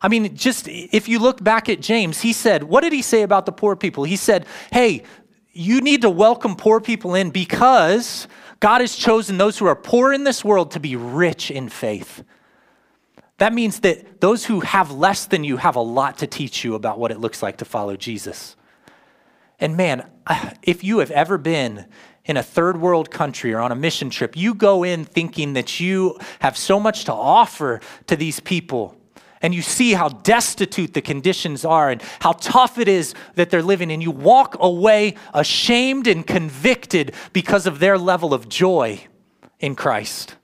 I 0.00 0.08
mean, 0.08 0.34
just 0.36 0.66
if 0.68 1.08
you 1.08 1.18
look 1.18 1.42
back 1.42 1.68
at 1.68 1.80
James, 1.80 2.20
he 2.20 2.32
said, 2.32 2.64
What 2.64 2.80
did 2.80 2.92
he 2.92 3.02
say 3.02 3.22
about 3.22 3.46
the 3.46 3.52
poor 3.52 3.76
people? 3.76 4.04
He 4.04 4.16
said, 4.16 4.46
Hey, 4.72 5.04
you 5.52 5.80
need 5.80 6.02
to 6.02 6.10
welcome 6.10 6.56
poor 6.56 6.80
people 6.80 7.14
in 7.14 7.30
because 7.30 8.26
God 8.58 8.80
has 8.80 8.96
chosen 8.96 9.38
those 9.38 9.58
who 9.58 9.66
are 9.66 9.76
poor 9.76 10.12
in 10.12 10.24
this 10.24 10.44
world 10.44 10.70
to 10.72 10.80
be 10.80 10.96
rich 10.96 11.50
in 11.50 11.68
faith. 11.68 12.24
That 13.38 13.52
means 13.52 13.80
that 13.80 14.20
those 14.20 14.44
who 14.44 14.60
have 14.60 14.90
less 14.92 15.26
than 15.26 15.44
you 15.44 15.56
have 15.56 15.76
a 15.76 15.80
lot 15.80 16.18
to 16.18 16.26
teach 16.26 16.64
you 16.64 16.74
about 16.74 16.98
what 16.98 17.10
it 17.10 17.18
looks 17.18 17.42
like 17.42 17.58
to 17.58 17.64
follow 17.64 17.96
Jesus. 17.96 18.56
And 19.62 19.76
man, 19.76 20.04
if 20.64 20.82
you 20.82 20.98
have 20.98 21.12
ever 21.12 21.38
been 21.38 21.86
in 22.24 22.36
a 22.36 22.42
third 22.42 22.80
world 22.80 23.12
country 23.12 23.54
or 23.54 23.60
on 23.60 23.70
a 23.70 23.76
mission 23.76 24.10
trip, 24.10 24.36
you 24.36 24.54
go 24.54 24.82
in 24.82 25.04
thinking 25.04 25.52
that 25.52 25.78
you 25.78 26.18
have 26.40 26.56
so 26.56 26.80
much 26.80 27.04
to 27.04 27.12
offer 27.12 27.80
to 28.08 28.16
these 28.16 28.40
people. 28.40 28.96
And 29.40 29.54
you 29.54 29.62
see 29.62 29.92
how 29.92 30.08
destitute 30.08 30.94
the 30.94 31.00
conditions 31.00 31.64
are 31.64 31.90
and 31.90 32.02
how 32.18 32.32
tough 32.32 32.76
it 32.76 32.88
is 32.88 33.14
that 33.36 33.50
they're 33.50 33.62
living. 33.62 33.92
And 33.92 34.02
you 34.02 34.10
walk 34.10 34.56
away 34.58 35.14
ashamed 35.32 36.08
and 36.08 36.26
convicted 36.26 37.14
because 37.32 37.68
of 37.68 37.78
their 37.78 37.96
level 37.96 38.34
of 38.34 38.48
joy 38.48 39.06
in 39.60 39.76
Christ. 39.76 40.34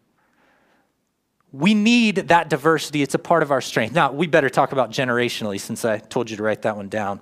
We 1.50 1.74
need 1.74 2.28
that 2.28 2.48
diversity. 2.48 3.02
It's 3.02 3.14
a 3.14 3.18
part 3.18 3.42
of 3.42 3.50
our 3.50 3.60
strength. 3.60 3.96
Now, 3.96 4.12
we 4.12 4.28
better 4.28 4.48
talk 4.48 4.70
about 4.70 4.92
generationally 4.92 5.58
since 5.58 5.84
I 5.84 5.98
told 5.98 6.30
you 6.30 6.36
to 6.36 6.42
write 6.44 6.62
that 6.62 6.76
one 6.76 6.88
down. 6.88 7.20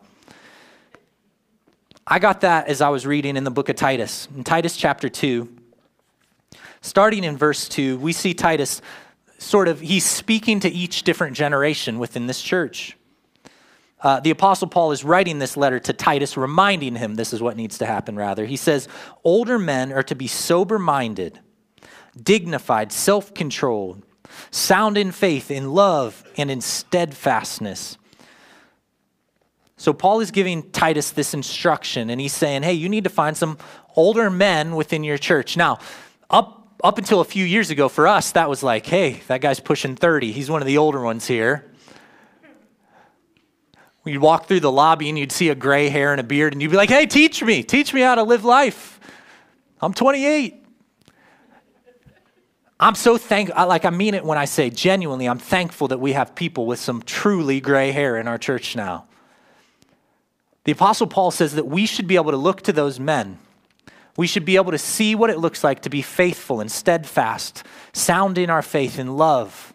I 2.08 2.20
got 2.20 2.42
that 2.42 2.68
as 2.68 2.80
I 2.80 2.88
was 2.90 3.04
reading 3.04 3.36
in 3.36 3.42
the 3.42 3.50
book 3.50 3.68
of 3.68 3.74
Titus. 3.74 4.28
In 4.36 4.44
Titus 4.44 4.76
chapter 4.76 5.08
2, 5.08 5.48
starting 6.80 7.24
in 7.24 7.36
verse 7.36 7.68
2, 7.68 7.98
we 7.98 8.12
see 8.12 8.32
Titus 8.32 8.80
sort 9.38 9.66
of, 9.66 9.80
he's 9.80 10.04
speaking 10.04 10.60
to 10.60 10.68
each 10.68 11.02
different 11.02 11.36
generation 11.36 11.98
within 11.98 12.28
this 12.28 12.40
church. 12.40 12.96
Uh, 14.00 14.20
the 14.20 14.30
Apostle 14.30 14.68
Paul 14.68 14.92
is 14.92 15.02
writing 15.02 15.40
this 15.40 15.56
letter 15.56 15.80
to 15.80 15.92
Titus, 15.92 16.36
reminding 16.36 16.94
him 16.94 17.16
this 17.16 17.32
is 17.32 17.42
what 17.42 17.56
needs 17.56 17.78
to 17.78 17.86
happen, 17.86 18.14
rather. 18.14 18.46
He 18.46 18.56
says, 18.56 18.86
Older 19.24 19.58
men 19.58 19.92
are 19.92 20.04
to 20.04 20.14
be 20.14 20.28
sober 20.28 20.78
minded, 20.78 21.40
dignified, 22.22 22.92
self 22.92 23.34
controlled, 23.34 24.04
sound 24.52 24.96
in 24.96 25.10
faith, 25.10 25.50
in 25.50 25.72
love, 25.72 26.22
and 26.36 26.52
in 26.52 26.60
steadfastness. 26.60 27.98
So 29.78 29.92
Paul 29.92 30.20
is 30.20 30.30
giving 30.30 30.70
Titus 30.70 31.10
this 31.10 31.34
instruction 31.34 32.08
and 32.08 32.20
he's 32.20 32.32
saying, 32.32 32.62
"Hey, 32.62 32.72
you 32.72 32.88
need 32.88 33.04
to 33.04 33.10
find 33.10 33.36
some 33.36 33.58
older 33.94 34.30
men 34.30 34.74
within 34.74 35.04
your 35.04 35.18
church." 35.18 35.56
Now, 35.56 35.78
up 36.30 36.54
up 36.82 36.98
until 36.98 37.20
a 37.20 37.24
few 37.24 37.44
years 37.44 37.70
ago 37.70 37.88
for 37.88 38.06
us, 38.06 38.32
that 38.32 38.48
was 38.48 38.62
like, 38.62 38.86
"Hey, 38.86 39.22
that 39.28 39.40
guy's 39.40 39.60
pushing 39.60 39.96
30. 39.96 40.32
He's 40.32 40.50
one 40.50 40.62
of 40.62 40.66
the 40.66 40.78
older 40.78 41.00
ones 41.00 41.26
here." 41.26 41.70
You'd 44.04 44.22
walk 44.22 44.46
through 44.46 44.60
the 44.60 44.70
lobby 44.70 45.08
and 45.08 45.18
you'd 45.18 45.32
see 45.32 45.48
a 45.48 45.54
gray 45.54 45.88
hair 45.88 46.12
and 46.12 46.20
a 46.20 46.24
beard 46.24 46.52
and 46.52 46.62
you'd 46.62 46.70
be 46.70 46.76
like, 46.76 46.90
"Hey, 46.90 47.06
teach 47.06 47.42
me. 47.42 47.62
Teach 47.62 47.92
me 47.92 48.02
how 48.02 48.14
to 48.14 48.22
live 48.22 48.44
life." 48.44 49.00
I'm 49.82 49.92
28. 49.92 50.64
I'm 52.78 52.94
so 52.94 53.16
thankful, 53.16 53.66
like 53.66 53.84
I 53.84 53.90
mean 53.90 54.14
it 54.14 54.24
when 54.24 54.38
I 54.38 54.44
say 54.44 54.70
genuinely, 54.70 55.26
I'm 55.26 55.38
thankful 55.38 55.88
that 55.88 55.98
we 55.98 56.12
have 56.12 56.34
people 56.34 56.66
with 56.66 56.78
some 56.78 57.02
truly 57.02 57.58
gray 57.58 57.90
hair 57.90 58.16
in 58.16 58.28
our 58.28 58.38
church 58.38 58.76
now. 58.76 59.06
The 60.66 60.72
Apostle 60.72 61.06
Paul 61.06 61.30
says 61.30 61.54
that 61.54 61.68
we 61.68 61.86
should 61.86 62.08
be 62.08 62.16
able 62.16 62.32
to 62.32 62.36
look 62.36 62.60
to 62.62 62.72
those 62.72 62.98
men. 62.98 63.38
We 64.16 64.26
should 64.26 64.44
be 64.44 64.56
able 64.56 64.72
to 64.72 64.78
see 64.78 65.14
what 65.14 65.30
it 65.30 65.38
looks 65.38 65.62
like 65.62 65.82
to 65.82 65.90
be 65.90 66.02
faithful 66.02 66.60
and 66.60 66.68
steadfast, 66.68 67.62
sound 67.92 68.36
in 68.36 68.50
our 68.50 68.62
faith 68.62 68.98
in 68.98 69.16
love. 69.16 69.72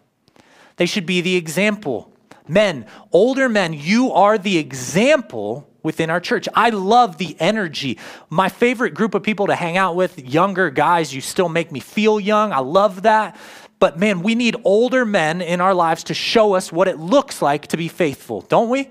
They 0.76 0.84
should 0.84 1.06
be 1.06 1.22
the 1.22 1.36
example. 1.36 2.12
Men, 2.46 2.84
older 3.10 3.48
men, 3.48 3.72
you 3.72 4.12
are 4.12 4.36
the 4.36 4.58
example 4.58 5.66
within 5.82 6.10
our 6.10 6.20
church. 6.20 6.46
I 6.54 6.68
love 6.68 7.16
the 7.16 7.36
energy. 7.40 7.98
My 8.28 8.50
favorite 8.50 8.92
group 8.92 9.14
of 9.14 9.22
people 9.22 9.46
to 9.46 9.54
hang 9.54 9.78
out 9.78 9.96
with, 9.96 10.18
younger 10.18 10.68
guys, 10.68 11.14
you 11.14 11.22
still 11.22 11.48
make 11.48 11.72
me 11.72 11.80
feel 11.80 12.20
young. 12.20 12.52
I 12.52 12.58
love 12.58 13.00
that. 13.02 13.34
But 13.78 13.98
man, 13.98 14.22
we 14.22 14.34
need 14.34 14.56
older 14.62 15.06
men 15.06 15.40
in 15.40 15.62
our 15.62 15.72
lives 15.72 16.04
to 16.04 16.14
show 16.14 16.52
us 16.52 16.70
what 16.70 16.86
it 16.86 16.98
looks 16.98 17.40
like 17.40 17.68
to 17.68 17.78
be 17.78 17.88
faithful, 17.88 18.42
don't 18.42 18.68
we? 18.68 18.90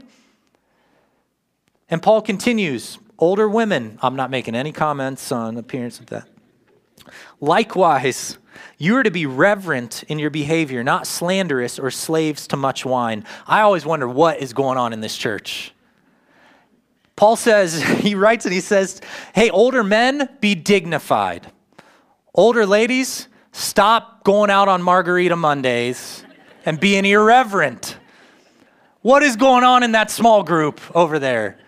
And 1.91 2.01
Paul 2.01 2.21
continues 2.21 2.97
older 3.19 3.47
women, 3.47 3.99
I'm 4.01 4.15
not 4.15 4.32
making 4.32 4.56
any 4.56 4.71
comments 4.71 5.32
on 5.32 5.58
appearance 5.58 5.99
of 5.99 6.08
that. 6.08 6.27
Likewise, 7.39 8.38
you 8.77 8.95
are 8.97 9.04
to 9.04 9.12
be 9.12 9.25
reverent 9.25 10.04
in 10.04 10.17
your 10.17 10.30
behavior, 10.30 10.84
not 10.84 11.06
slanderous 11.06 11.77
or 11.77 11.91
slaves 11.91 12.47
to 12.47 12.58
much 12.58 12.86
wine. 12.86 13.25
I 13.45 13.62
always 13.62 13.86
wonder 13.86 14.08
what 14.08 14.41
is 14.41 14.54
going 14.54 14.77
on 14.77 14.93
in 14.93 15.01
this 15.01 15.15
church. 15.15 15.73
Paul 17.15 17.36
says, 17.36 17.82
he 17.99 18.15
writes 18.15 18.45
and 18.45 18.54
he 18.54 18.62
says, 18.62 19.01
Hey, 19.36 19.49
older 19.49 19.84
men, 19.84 20.30
be 20.39 20.56
dignified. 20.56 21.51
Older 22.34 22.65
ladies, 22.65 23.27
stop 23.51 24.23
going 24.23 24.49
out 24.49 24.67
on 24.67 24.82
Margarita 24.82 25.36
Mondays 25.36 26.23
and 26.65 26.80
being 26.80 27.06
irreverent. 27.06 27.97
What 29.01 29.23
is 29.23 29.36
going 29.36 29.63
on 29.63 29.84
in 29.84 29.91
that 29.91 30.10
small 30.10 30.43
group 30.43 30.80
over 30.95 31.19
there? 31.19 31.60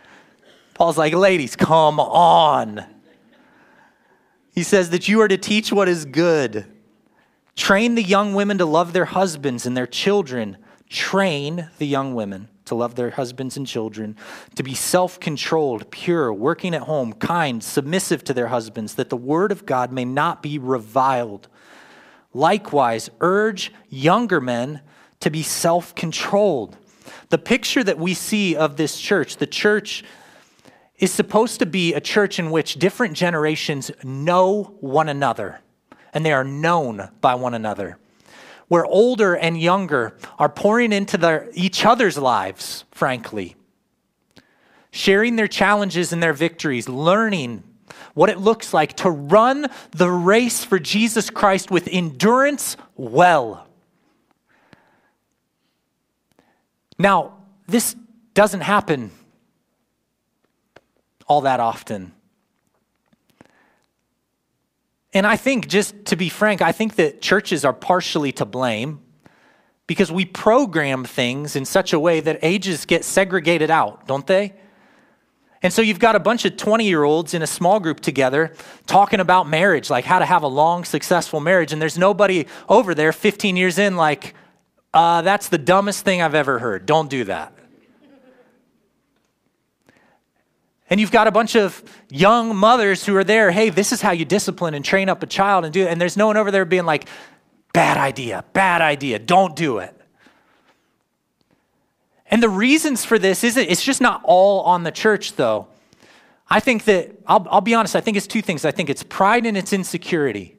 Paul's 0.73 0.97
like, 0.97 1.13
ladies, 1.13 1.55
come 1.55 1.99
on. 1.99 2.85
He 4.53 4.63
says 4.63 4.89
that 4.91 5.07
you 5.07 5.21
are 5.21 5.27
to 5.27 5.37
teach 5.37 5.71
what 5.71 5.89
is 5.89 6.05
good. 6.05 6.65
Train 7.55 7.95
the 7.95 8.03
young 8.03 8.33
women 8.33 8.57
to 8.57 8.65
love 8.65 8.93
their 8.93 9.05
husbands 9.05 9.65
and 9.65 9.77
their 9.77 9.87
children. 9.87 10.57
Train 10.89 11.69
the 11.77 11.87
young 11.87 12.15
women 12.15 12.49
to 12.65 12.75
love 12.75 12.95
their 12.95 13.11
husbands 13.11 13.57
and 13.57 13.67
children, 13.67 14.15
to 14.55 14.63
be 14.63 14.73
self 14.73 15.19
controlled, 15.19 15.89
pure, 15.91 16.31
working 16.31 16.73
at 16.73 16.83
home, 16.83 17.13
kind, 17.13 17.63
submissive 17.63 18.23
to 18.23 18.33
their 18.33 18.47
husbands, 18.47 18.95
that 18.95 19.09
the 19.09 19.17
word 19.17 19.51
of 19.51 19.65
God 19.65 19.91
may 19.91 20.05
not 20.05 20.41
be 20.41 20.57
reviled. 20.57 21.47
Likewise, 22.33 23.09
urge 23.21 23.71
younger 23.89 24.39
men 24.39 24.81
to 25.19 25.29
be 25.29 25.43
self 25.43 25.93
controlled. 25.93 26.77
The 27.29 27.37
picture 27.37 27.83
that 27.83 27.99
we 27.99 28.13
see 28.13 28.55
of 28.55 28.77
this 28.77 28.99
church, 28.99 29.37
the 29.37 29.47
church 29.47 30.03
is 31.03 31.11
supposed 31.11 31.59
to 31.59 31.65
be 31.65 31.93
a 31.93 31.99
church 31.99 32.39
in 32.39 32.49
which 32.49 32.75
different 32.75 33.13
generations 33.13 33.91
know 34.05 34.73
one 34.79 35.09
another 35.09 35.59
and 36.13 36.25
they 36.25 36.31
are 36.31 36.45
known 36.45 37.09
by 37.19 37.35
one 37.35 37.53
another. 37.53 37.97
Where 38.69 38.85
older 38.85 39.35
and 39.35 39.59
younger 39.59 40.15
are 40.39 40.47
pouring 40.47 40.93
into 40.93 41.17
their, 41.17 41.49
each 41.53 41.85
other's 41.85 42.17
lives, 42.17 42.85
frankly, 42.91 43.57
sharing 44.91 45.35
their 45.35 45.49
challenges 45.49 46.13
and 46.13 46.23
their 46.23 46.31
victories, 46.31 46.87
learning 46.87 47.63
what 48.13 48.29
it 48.29 48.37
looks 48.37 48.73
like 48.73 48.95
to 48.97 49.09
run 49.09 49.67
the 49.91 50.09
race 50.09 50.63
for 50.63 50.79
Jesus 50.79 51.29
Christ 51.29 51.69
with 51.69 51.89
endurance 51.91 52.77
well. 52.95 53.67
Now, 56.97 57.39
this 57.67 57.93
doesn't 58.33 58.61
happen 58.61 59.11
all 61.27 61.41
that 61.41 61.59
often. 61.59 62.13
And 65.13 65.27
I 65.27 65.35
think, 65.35 65.67
just 65.67 66.05
to 66.05 66.15
be 66.15 66.29
frank, 66.29 66.61
I 66.61 66.71
think 66.71 66.95
that 66.95 67.21
churches 67.21 67.63
are 67.63 67.73
partially 67.73 68.31
to 68.33 68.45
blame 68.45 68.99
because 69.85 70.11
we 70.11 70.25
program 70.25 71.05
things 71.05 71.55
in 71.55 71.65
such 71.65 71.93
a 71.93 71.99
way 71.99 72.19
that 72.19 72.39
ages 72.41 72.85
get 72.85 73.05
segregated 73.05 73.69
out, 73.69 74.07
don't 74.07 74.25
they? 74.25 74.53
And 75.61 75.71
so 75.71 75.81
you've 75.81 75.99
got 75.99 76.15
a 76.15 76.19
bunch 76.19 76.45
of 76.45 76.57
20 76.57 76.85
year 76.85 77.03
olds 77.03 77.33
in 77.33 77.41
a 77.41 77.47
small 77.47 77.79
group 77.79 78.01
together 78.01 78.53
talking 78.85 79.19
about 79.19 79.47
marriage, 79.47 79.89
like 79.89 80.03
how 80.03 80.19
to 80.19 80.25
have 80.25 80.43
a 80.43 80.47
long, 80.47 80.83
successful 80.83 81.39
marriage. 81.39 81.71
And 81.71 81.81
there's 81.81 81.97
nobody 81.97 82.47
over 82.67 82.93
there 82.93 83.13
15 83.13 83.55
years 83.55 83.77
in, 83.77 83.95
like, 83.95 84.33
uh, 84.93 85.21
that's 85.21 85.47
the 85.47 85.57
dumbest 85.57 86.03
thing 86.03 86.21
I've 86.21 86.35
ever 86.35 86.59
heard. 86.59 86.85
Don't 86.85 87.09
do 87.09 87.23
that. 87.25 87.53
And 90.93 90.99
you've 90.99 91.09
got 91.09 91.25
a 91.25 91.31
bunch 91.31 91.55
of 91.55 91.81
young 92.11 92.55
mothers 92.55 93.03
who 93.03 93.15
are 93.15 93.23
there, 93.23 93.49
hey, 93.49 93.71
this 93.71 93.91
is 93.91 93.99
how 93.99 94.11
you 94.11 94.25
discipline 94.25 94.75
and 94.75 94.85
train 94.85 95.09
up 95.09 95.23
a 95.23 95.25
child 95.25 95.65
and 95.65 95.73
do 95.73 95.87
it. 95.87 95.87
And 95.87 95.99
there's 95.99 96.15
no 96.15 96.27
one 96.27 96.37
over 96.37 96.51
there 96.51 96.65
being 96.65 96.85
like, 96.85 97.09
bad 97.73 97.97
idea, 97.97 98.45
bad 98.53 98.83
idea, 98.83 99.17
don't 99.17 99.55
do 99.55 99.79
it. 99.79 99.99
And 102.29 102.43
the 102.43 102.49
reasons 102.49 103.03
for 103.03 103.17
this 103.17 103.43
is 103.43 103.57
it's 103.57 103.83
just 103.83 104.01
not 104.01 104.21
all 104.23 104.61
on 104.61 104.83
the 104.83 104.91
church, 104.91 105.33
though. 105.33 105.65
I 106.47 106.59
think 106.59 106.83
that, 106.83 107.09
I'll, 107.25 107.47
I'll 107.49 107.61
be 107.61 107.73
honest, 107.73 107.95
I 107.95 108.01
think 108.01 108.15
it's 108.15 108.27
two 108.27 108.43
things. 108.43 108.63
I 108.63 108.69
think 108.69 108.87
it's 108.87 109.01
pride 109.01 109.47
and 109.47 109.57
it's 109.57 109.73
insecurity. 109.73 110.57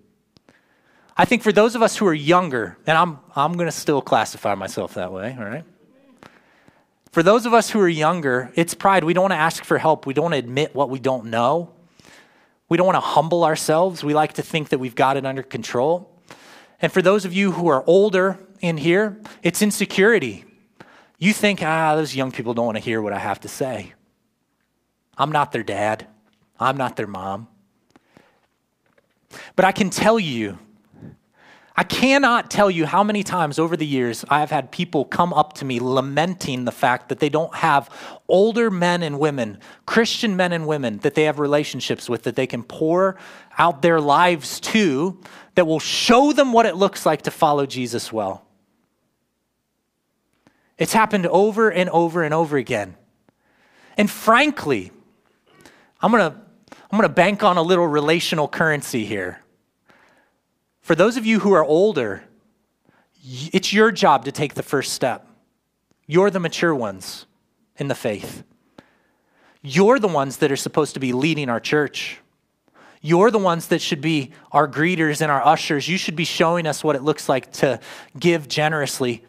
I 1.16 1.26
think 1.26 1.44
for 1.44 1.52
those 1.52 1.76
of 1.76 1.82
us 1.82 1.96
who 1.96 2.08
are 2.08 2.12
younger, 2.12 2.76
and 2.88 2.98
I'm, 2.98 3.20
I'm 3.36 3.52
going 3.52 3.68
to 3.68 3.72
still 3.72 4.02
classify 4.02 4.56
myself 4.56 4.94
that 4.94 5.12
way, 5.12 5.36
all 5.38 5.44
right? 5.44 5.64
For 7.14 7.22
those 7.22 7.46
of 7.46 7.54
us 7.54 7.70
who 7.70 7.78
are 7.78 7.88
younger, 7.88 8.50
it's 8.56 8.74
pride. 8.74 9.04
We 9.04 9.14
don't 9.14 9.22
want 9.22 9.34
to 9.34 9.36
ask 9.36 9.62
for 9.62 9.78
help. 9.78 10.04
We 10.04 10.14
don't 10.14 10.24
want 10.24 10.32
to 10.32 10.38
admit 10.40 10.74
what 10.74 10.90
we 10.90 10.98
don't 10.98 11.26
know. 11.26 11.70
We 12.68 12.76
don't 12.76 12.86
want 12.86 12.96
to 12.96 13.00
humble 13.00 13.44
ourselves. 13.44 14.02
We 14.02 14.14
like 14.14 14.32
to 14.32 14.42
think 14.42 14.70
that 14.70 14.80
we've 14.80 14.96
got 14.96 15.16
it 15.16 15.24
under 15.24 15.44
control. 15.44 16.10
And 16.82 16.90
for 16.90 17.02
those 17.02 17.24
of 17.24 17.32
you 17.32 17.52
who 17.52 17.68
are 17.68 17.84
older 17.86 18.40
in 18.60 18.78
here, 18.78 19.16
it's 19.44 19.62
insecurity. 19.62 20.44
You 21.20 21.32
think, 21.32 21.62
ah, 21.62 21.94
those 21.94 22.16
young 22.16 22.32
people 22.32 22.52
don't 22.52 22.66
want 22.66 22.78
to 22.78 22.82
hear 22.82 23.00
what 23.00 23.12
I 23.12 23.20
have 23.20 23.38
to 23.42 23.48
say. 23.48 23.92
I'm 25.16 25.30
not 25.30 25.52
their 25.52 25.62
dad, 25.62 26.08
I'm 26.58 26.76
not 26.76 26.96
their 26.96 27.06
mom. 27.06 27.46
But 29.54 29.64
I 29.64 29.70
can 29.70 29.88
tell 29.88 30.18
you 30.18 30.58
I 31.76 31.82
cannot 31.82 32.52
tell 32.52 32.70
you 32.70 32.86
how 32.86 33.02
many 33.02 33.24
times 33.24 33.58
over 33.58 33.76
the 33.76 33.86
years 33.86 34.24
I 34.28 34.38
have 34.38 34.50
had 34.50 34.70
people 34.70 35.04
come 35.04 35.32
up 35.32 35.54
to 35.54 35.64
me 35.64 35.80
lamenting 35.80 36.64
the 36.64 36.72
fact 36.72 37.08
that 37.08 37.18
they 37.18 37.28
don't 37.28 37.52
have 37.56 37.90
older 38.28 38.70
men 38.70 39.02
and 39.02 39.18
women, 39.18 39.58
Christian 39.84 40.36
men 40.36 40.52
and 40.52 40.68
women, 40.68 40.98
that 40.98 41.16
they 41.16 41.24
have 41.24 41.40
relationships 41.40 42.08
with, 42.08 42.22
that 42.22 42.36
they 42.36 42.46
can 42.46 42.62
pour 42.62 43.16
out 43.58 43.82
their 43.82 44.00
lives 44.00 44.60
to, 44.60 45.18
that 45.56 45.66
will 45.66 45.80
show 45.80 46.32
them 46.32 46.52
what 46.52 46.64
it 46.64 46.76
looks 46.76 47.04
like 47.04 47.22
to 47.22 47.32
follow 47.32 47.66
Jesus 47.66 48.12
well. 48.12 48.46
It's 50.78 50.92
happened 50.92 51.26
over 51.26 51.72
and 51.72 51.90
over 51.90 52.22
and 52.22 52.32
over 52.32 52.56
again. 52.56 52.94
And 53.96 54.08
frankly, 54.08 54.92
I'm 56.00 56.12
going 56.12 56.30
to 56.32 56.38
I'm 56.90 56.98
going 56.98 57.08
to 57.08 57.14
bank 57.14 57.42
on 57.42 57.56
a 57.56 57.62
little 57.62 57.88
relational 57.88 58.46
currency 58.46 59.04
here. 59.04 59.43
For 60.84 60.94
those 60.94 61.16
of 61.16 61.24
you 61.24 61.40
who 61.40 61.54
are 61.54 61.64
older, 61.64 62.24
it's 63.24 63.72
your 63.72 63.90
job 63.90 64.26
to 64.26 64.32
take 64.32 64.52
the 64.52 64.62
first 64.62 64.92
step. 64.92 65.26
You're 66.06 66.28
the 66.28 66.38
mature 66.38 66.74
ones 66.74 67.24
in 67.78 67.88
the 67.88 67.94
faith. 67.94 68.44
You're 69.62 69.98
the 69.98 70.08
ones 70.08 70.36
that 70.36 70.52
are 70.52 70.56
supposed 70.56 70.92
to 70.92 71.00
be 71.00 71.14
leading 71.14 71.48
our 71.48 71.58
church. 71.58 72.18
You're 73.00 73.30
the 73.30 73.38
ones 73.38 73.68
that 73.68 73.80
should 73.80 74.02
be 74.02 74.32
our 74.52 74.68
greeters 74.68 75.22
and 75.22 75.32
our 75.32 75.42
ushers. 75.42 75.88
You 75.88 75.96
should 75.96 76.16
be 76.16 76.26
showing 76.26 76.66
us 76.66 76.84
what 76.84 76.96
it 76.96 77.02
looks 77.02 77.30
like 77.30 77.50
to 77.52 77.80
give 78.18 78.46
generously 78.46 79.24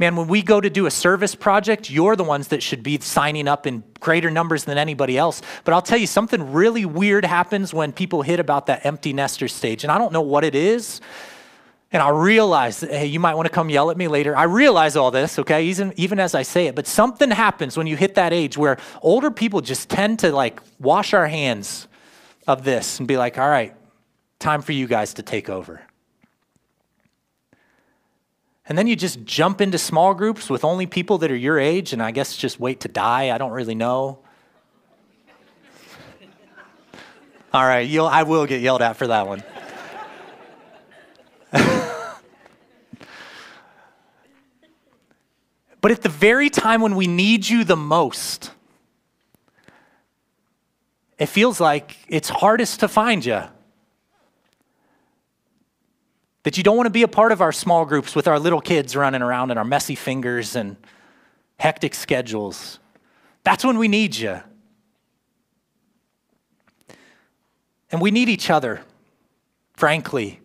Man, 0.00 0.16
when 0.16 0.28
we 0.28 0.40
go 0.40 0.62
to 0.62 0.70
do 0.70 0.86
a 0.86 0.90
service 0.90 1.34
project, 1.34 1.90
you're 1.90 2.16
the 2.16 2.24
ones 2.24 2.48
that 2.48 2.62
should 2.62 2.82
be 2.82 2.98
signing 3.00 3.46
up 3.46 3.66
in 3.66 3.84
greater 4.00 4.30
numbers 4.30 4.64
than 4.64 4.78
anybody 4.78 5.18
else. 5.18 5.42
But 5.62 5.74
I'll 5.74 5.82
tell 5.82 5.98
you, 5.98 6.06
something 6.06 6.54
really 6.54 6.86
weird 6.86 7.26
happens 7.26 7.74
when 7.74 7.92
people 7.92 8.22
hit 8.22 8.40
about 8.40 8.64
that 8.68 8.86
empty 8.86 9.12
nester 9.12 9.46
stage. 9.46 9.84
And 9.84 9.92
I 9.92 9.98
don't 9.98 10.10
know 10.10 10.22
what 10.22 10.42
it 10.42 10.54
is. 10.54 11.02
And 11.92 12.02
I 12.02 12.08
realize, 12.08 12.80
hey, 12.80 13.04
you 13.04 13.20
might 13.20 13.34
want 13.34 13.44
to 13.44 13.52
come 13.52 13.68
yell 13.68 13.90
at 13.90 13.98
me 13.98 14.08
later. 14.08 14.34
I 14.34 14.44
realize 14.44 14.96
all 14.96 15.10
this, 15.10 15.38
okay, 15.38 15.64
even, 15.64 15.92
even 15.98 16.18
as 16.18 16.34
I 16.34 16.44
say 16.44 16.66
it. 16.66 16.74
But 16.74 16.86
something 16.86 17.30
happens 17.30 17.76
when 17.76 17.86
you 17.86 17.98
hit 17.98 18.14
that 18.14 18.32
age 18.32 18.56
where 18.56 18.78
older 19.02 19.30
people 19.30 19.60
just 19.60 19.90
tend 19.90 20.20
to 20.20 20.32
like 20.32 20.62
wash 20.78 21.12
our 21.12 21.28
hands 21.28 21.88
of 22.46 22.64
this 22.64 23.00
and 23.00 23.06
be 23.06 23.18
like, 23.18 23.36
all 23.36 23.50
right, 23.50 23.74
time 24.38 24.62
for 24.62 24.72
you 24.72 24.86
guys 24.86 25.12
to 25.14 25.22
take 25.22 25.50
over. 25.50 25.82
And 28.70 28.78
then 28.78 28.86
you 28.86 28.94
just 28.94 29.24
jump 29.24 29.60
into 29.60 29.76
small 29.78 30.14
groups 30.14 30.48
with 30.48 30.64
only 30.64 30.86
people 30.86 31.18
that 31.18 31.30
are 31.32 31.36
your 31.36 31.58
age, 31.58 31.92
and 31.92 32.00
I 32.00 32.12
guess 32.12 32.36
just 32.36 32.60
wait 32.60 32.78
to 32.82 32.88
die. 32.88 33.34
I 33.34 33.36
don't 33.36 33.50
really 33.50 33.74
know. 33.74 34.20
All 37.52 37.64
right, 37.64 37.80
you'll, 37.80 38.06
I 38.06 38.22
will 38.22 38.46
get 38.46 38.60
yelled 38.60 38.80
at 38.80 38.92
for 38.96 39.08
that 39.08 39.26
one. 39.26 39.42
but 45.80 45.90
at 45.90 46.02
the 46.02 46.08
very 46.08 46.48
time 46.48 46.80
when 46.80 46.94
we 46.94 47.08
need 47.08 47.48
you 47.48 47.64
the 47.64 47.76
most, 47.76 48.52
it 51.18 51.26
feels 51.26 51.60
like 51.60 51.96
it's 52.06 52.28
hardest 52.28 52.78
to 52.80 52.88
find 52.88 53.24
you. 53.24 53.42
That 56.50 56.56
you 56.56 56.64
don't 56.64 56.76
want 56.76 56.88
to 56.88 56.90
be 56.90 57.04
a 57.04 57.08
part 57.08 57.30
of 57.30 57.40
our 57.40 57.52
small 57.52 57.84
groups 57.84 58.16
with 58.16 58.26
our 58.26 58.36
little 58.36 58.60
kids 58.60 58.96
running 58.96 59.22
around 59.22 59.50
and 59.50 59.58
our 59.60 59.64
messy 59.64 59.94
fingers 59.94 60.56
and 60.56 60.76
hectic 61.60 61.94
schedules. 61.94 62.80
That's 63.44 63.64
when 63.64 63.78
we 63.78 63.86
need 63.86 64.16
you. 64.16 64.40
And 67.92 68.00
we 68.00 68.10
need 68.10 68.28
each 68.28 68.50
other, 68.50 68.80
frankly. 69.76 70.40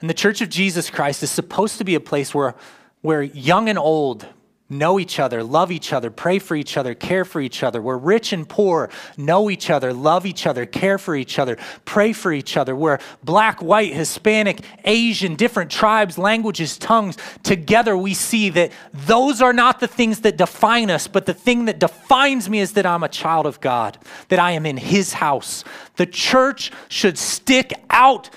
And 0.00 0.08
the 0.08 0.14
Church 0.14 0.40
of 0.40 0.48
Jesus 0.48 0.88
Christ 0.88 1.22
is 1.22 1.30
supposed 1.30 1.76
to 1.76 1.84
be 1.84 1.94
a 1.94 2.00
place 2.00 2.34
where, 2.34 2.54
where 3.02 3.22
young 3.22 3.68
and 3.68 3.78
old, 3.78 4.24
know 4.70 4.98
each 4.98 5.18
other, 5.18 5.42
love 5.42 5.70
each 5.72 5.92
other, 5.92 6.10
pray 6.10 6.38
for 6.38 6.54
each 6.54 6.76
other, 6.76 6.94
care 6.94 7.24
for 7.24 7.40
each 7.40 7.62
other. 7.62 7.82
We're 7.82 7.98
rich 7.98 8.32
and 8.32 8.48
poor, 8.48 8.88
know 9.16 9.50
each 9.50 9.68
other, 9.68 9.92
love 9.92 10.24
each 10.24 10.46
other, 10.46 10.64
care 10.64 10.96
for 10.96 11.16
each 11.16 11.38
other, 11.38 11.58
pray 11.84 12.12
for 12.12 12.32
each 12.32 12.56
other. 12.56 12.74
We're 12.76 12.98
black, 13.24 13.60
white, 13.60 13.92
Hispanic, 13.92 14.60
Asian, 14.84 15.34
different 15.34 15.70
tribes, 15.70 16.16
languages, 16.16 16.78
tongues. 16.78 17.18
Together 17.42 17.96
we 17.96 18.14
see 18.14 18.48
that 18.50 18.72
those 18.92 19.42
are 19.42 19.52
not 19.52 19.80
the 19.80 19.88
things 19.88 20.20
that 20.20 20.36
define 20.36 20.90
us, 20.90 21.08
but 21.08 21.26
the 21.26 21.34
thing 21.34 21.64
that 21.64 21.80
defines 21.80 22.48
me 22.48 22.60
is 22.60 22.72
that 22.74 22.86
I'm 22.86 23.02
a 23.02 23.08
child 23.08 23.46
of 23.46 23.60
God, 23.60 23.98
that 24.28 24.38
I 24.38 24.52
am 24.52 24.64
in 24.64 24.76
His 24.76 25.14
house. 25.14 25.64
The 25.96 26.06
church 26.06 26.70
should 26.88 27.18
stick 27.18 27.72
out 27.90 28.30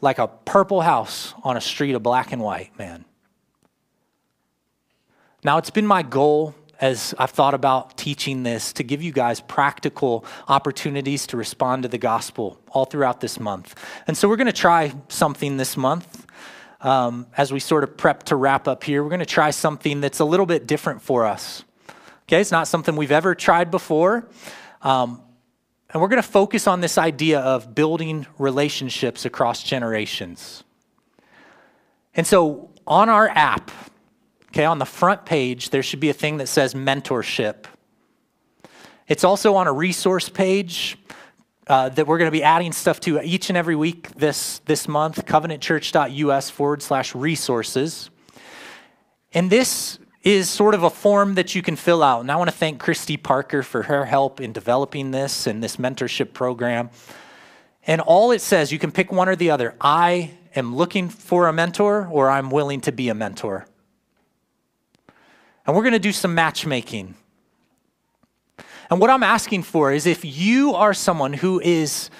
like 0.00 0.18
a 0.18 0.28
purple 0.28 0.82
house 0.82 1.34
on 1.42 1.56
a 1.56 1.60
street 1.60 1.94
of 1.94 2.02
black 2.02 2.32
and 2.32 2.42
white, 2.42 2.78
man. 2.78 3.04
Now, 5.44 5.58
it's 5.58 5.68
been 5.68 5.86
my 5.86 6.02
goal 6.02 6.54
as 6.80 7.14
I've 7.18 7.30
thought 7.30 7.52
about 7.52 7.98
teaching 7.98 8.44
this 8.44 8.72
to 8.72 8.82
give 8.82 9.02
you 9.02 9.12
guys 9.12 9.40
practical 9.42 10.24
opportunities 10.48 11.26
to 11.28 11.36
respond 11.36 11.82
to 11.82 11.88
the 11.90 11.98
gospel 11.98 12.58
all 12.70 12.86
throughout 12.86 13.20
this 13.20 13.38
month. 13.38 13.74
And 14.06 14.16
so 14.16 14.26
we're 14.26 14.36
going 14.36 14.46
to 14.46 14.54
try 14.54 14.94
something 15.08 15.58
this 15.58 15.76
month. 15.76 16.26
Um, 16.80 17.26
as 17.36 17.52
we 17.52 17.60
sort 17.60 17.84
of 17.84 17.94
prep 17.94 18.22
to 18.24 18.36
wrap 18.36 18.66
up 18.66 18.84
here, 18.84 19.02
we're 19.02 19.10
going 19.10 19.20
to 19.20 19.26
try 19.26 19.50
something 19.50 20.00
that's 20.00 20.18
a 20.18 20.24
little 20.24 20.46
bit 20.46 20.66
different 20.66 21.02
for 21.02 21.26
us. 21.26 21.62
Okay, 22.22 22.40
it's 22.40 22.50
not 22.50 22.66
something 22.66 22.96
we've 22.96 23.12
ever 23.12 23.34
tried 23.34 23.70
before. 23.70 24.26
Um, 24.80 25.20
and 25.90 26.00
we're 26.00 26.08
going 26.08 26.22
to 26.22 26.28
focus 26.28 26.66
on 26.66 26.80
this 26.80 26.96
idea 26.96 27.40
of 27.40 27.74
building 27.74 28.26
relationships 28.38 29.26
across 29.26 29.62
generations. 29.62 30.64
And 32.14 32.26
so 32.26 32.70
on 32.86 33.10
our 33.10 33.28
app, 33.28 33.70
Okay, 34.54 34.66
on 34.66 34.78
the 34.78 34.86
front 34.86 35.26
page, 35.26 35.70
there 35.70 35.82
should 35.82 35.98
be 35.98 36.10
a 36.10 36.12
thing 36.12 36.36
that 36.36 36.46
says 36.46 36.74
mentorship. 36.74 37.64
It's 39.08 39.24
also 39.24 39.56
on 39.56 39.66
a 39.66 39.72
resource 39.72 40.28
page 40.28 40.96
uh, 41.66 41.88
that 41.88 42.06
we're 42.06 42.18
going 42.18 42.28
to 42.28 42.32
be 42.32 42.44
adding 42.44 42.70
stuff 42.70 43.00
to 43.00 43.20
each 43.20 43.50
and 43.50 43.56
every 43.56 43.74
week 43.74 44.10
this, 44.10 44.60
this 44.60 44.86
month, 44.86 45.26
covenantchurch.us 45.26 46.50
forward 46.50 46.82
slash 46.82 47.16
resources. 47.16 48.10
And 49.32 49.50
this 49.50 49.98
is 50.22 50.48
sort 50.48 50.76
of 50.76 50.84
a 50.84 50.90
form 50.90 51.34
that 51.34 51.56
you 51.56 51.60
can 51.60 51.74
fill 51.74 52.04
out. 52.04 52.20
And 52.20 52.30
I 52.30 52.36
want 52.36 52.48
to 52.48 52.56
thank 52.56 52.78
Christy 52.78 53.16
Parker 53.16 53.64
for 53.64 53.82
her 53.82 54.04
help 54.04 54.40
in 54.40 54.52
developing 54.52 55.10
this 55.10 55.48
and 55.48 55.64
this 55.64 55.78
mentorship 55.78 56.32
program. 56.32 56.90
And 57.88 58.00
all 58.00 58.30
it 58.30 58.40
says, 58.40 58.70
you 58.70 58.78
can 58.78 58.92
pick 58.92 59.10
one 59.10 59.28
or 59.28 59.34
the 59.34 59.50
other. 59.50 59.74
I 59.80 60.30
am 60.54 60.76
looking 60.76 61.08
for 61.08 61.48
a 61.48 61.52
mentor, 61.52 62.06
or 62.06 62.30
I'm 62.30 62.50
willing 62.50 62.82
to 62.82 62.92
be 62.92 63.08
a 63.08 63.16
mentor. 63.16 63.66
And 65.66 65.74
we're 65.74 65.82
going 65.82 65.92
to 65.92 65.98
do 65.98 66.12
some 66.12 66.34
matchmaking. 66.34 67.14
And 68.90 69.00
what 69.00 69.10
I'm 69.10 69.22
asking 69.22 69.62
for 69.62 69.92
is 69.92 70.06
if 70.06 70.24
you 70.24 70.74
are 70.74 70.92
someone 70.92 71.32
who 71.32 71.60
is, 71.60 72.10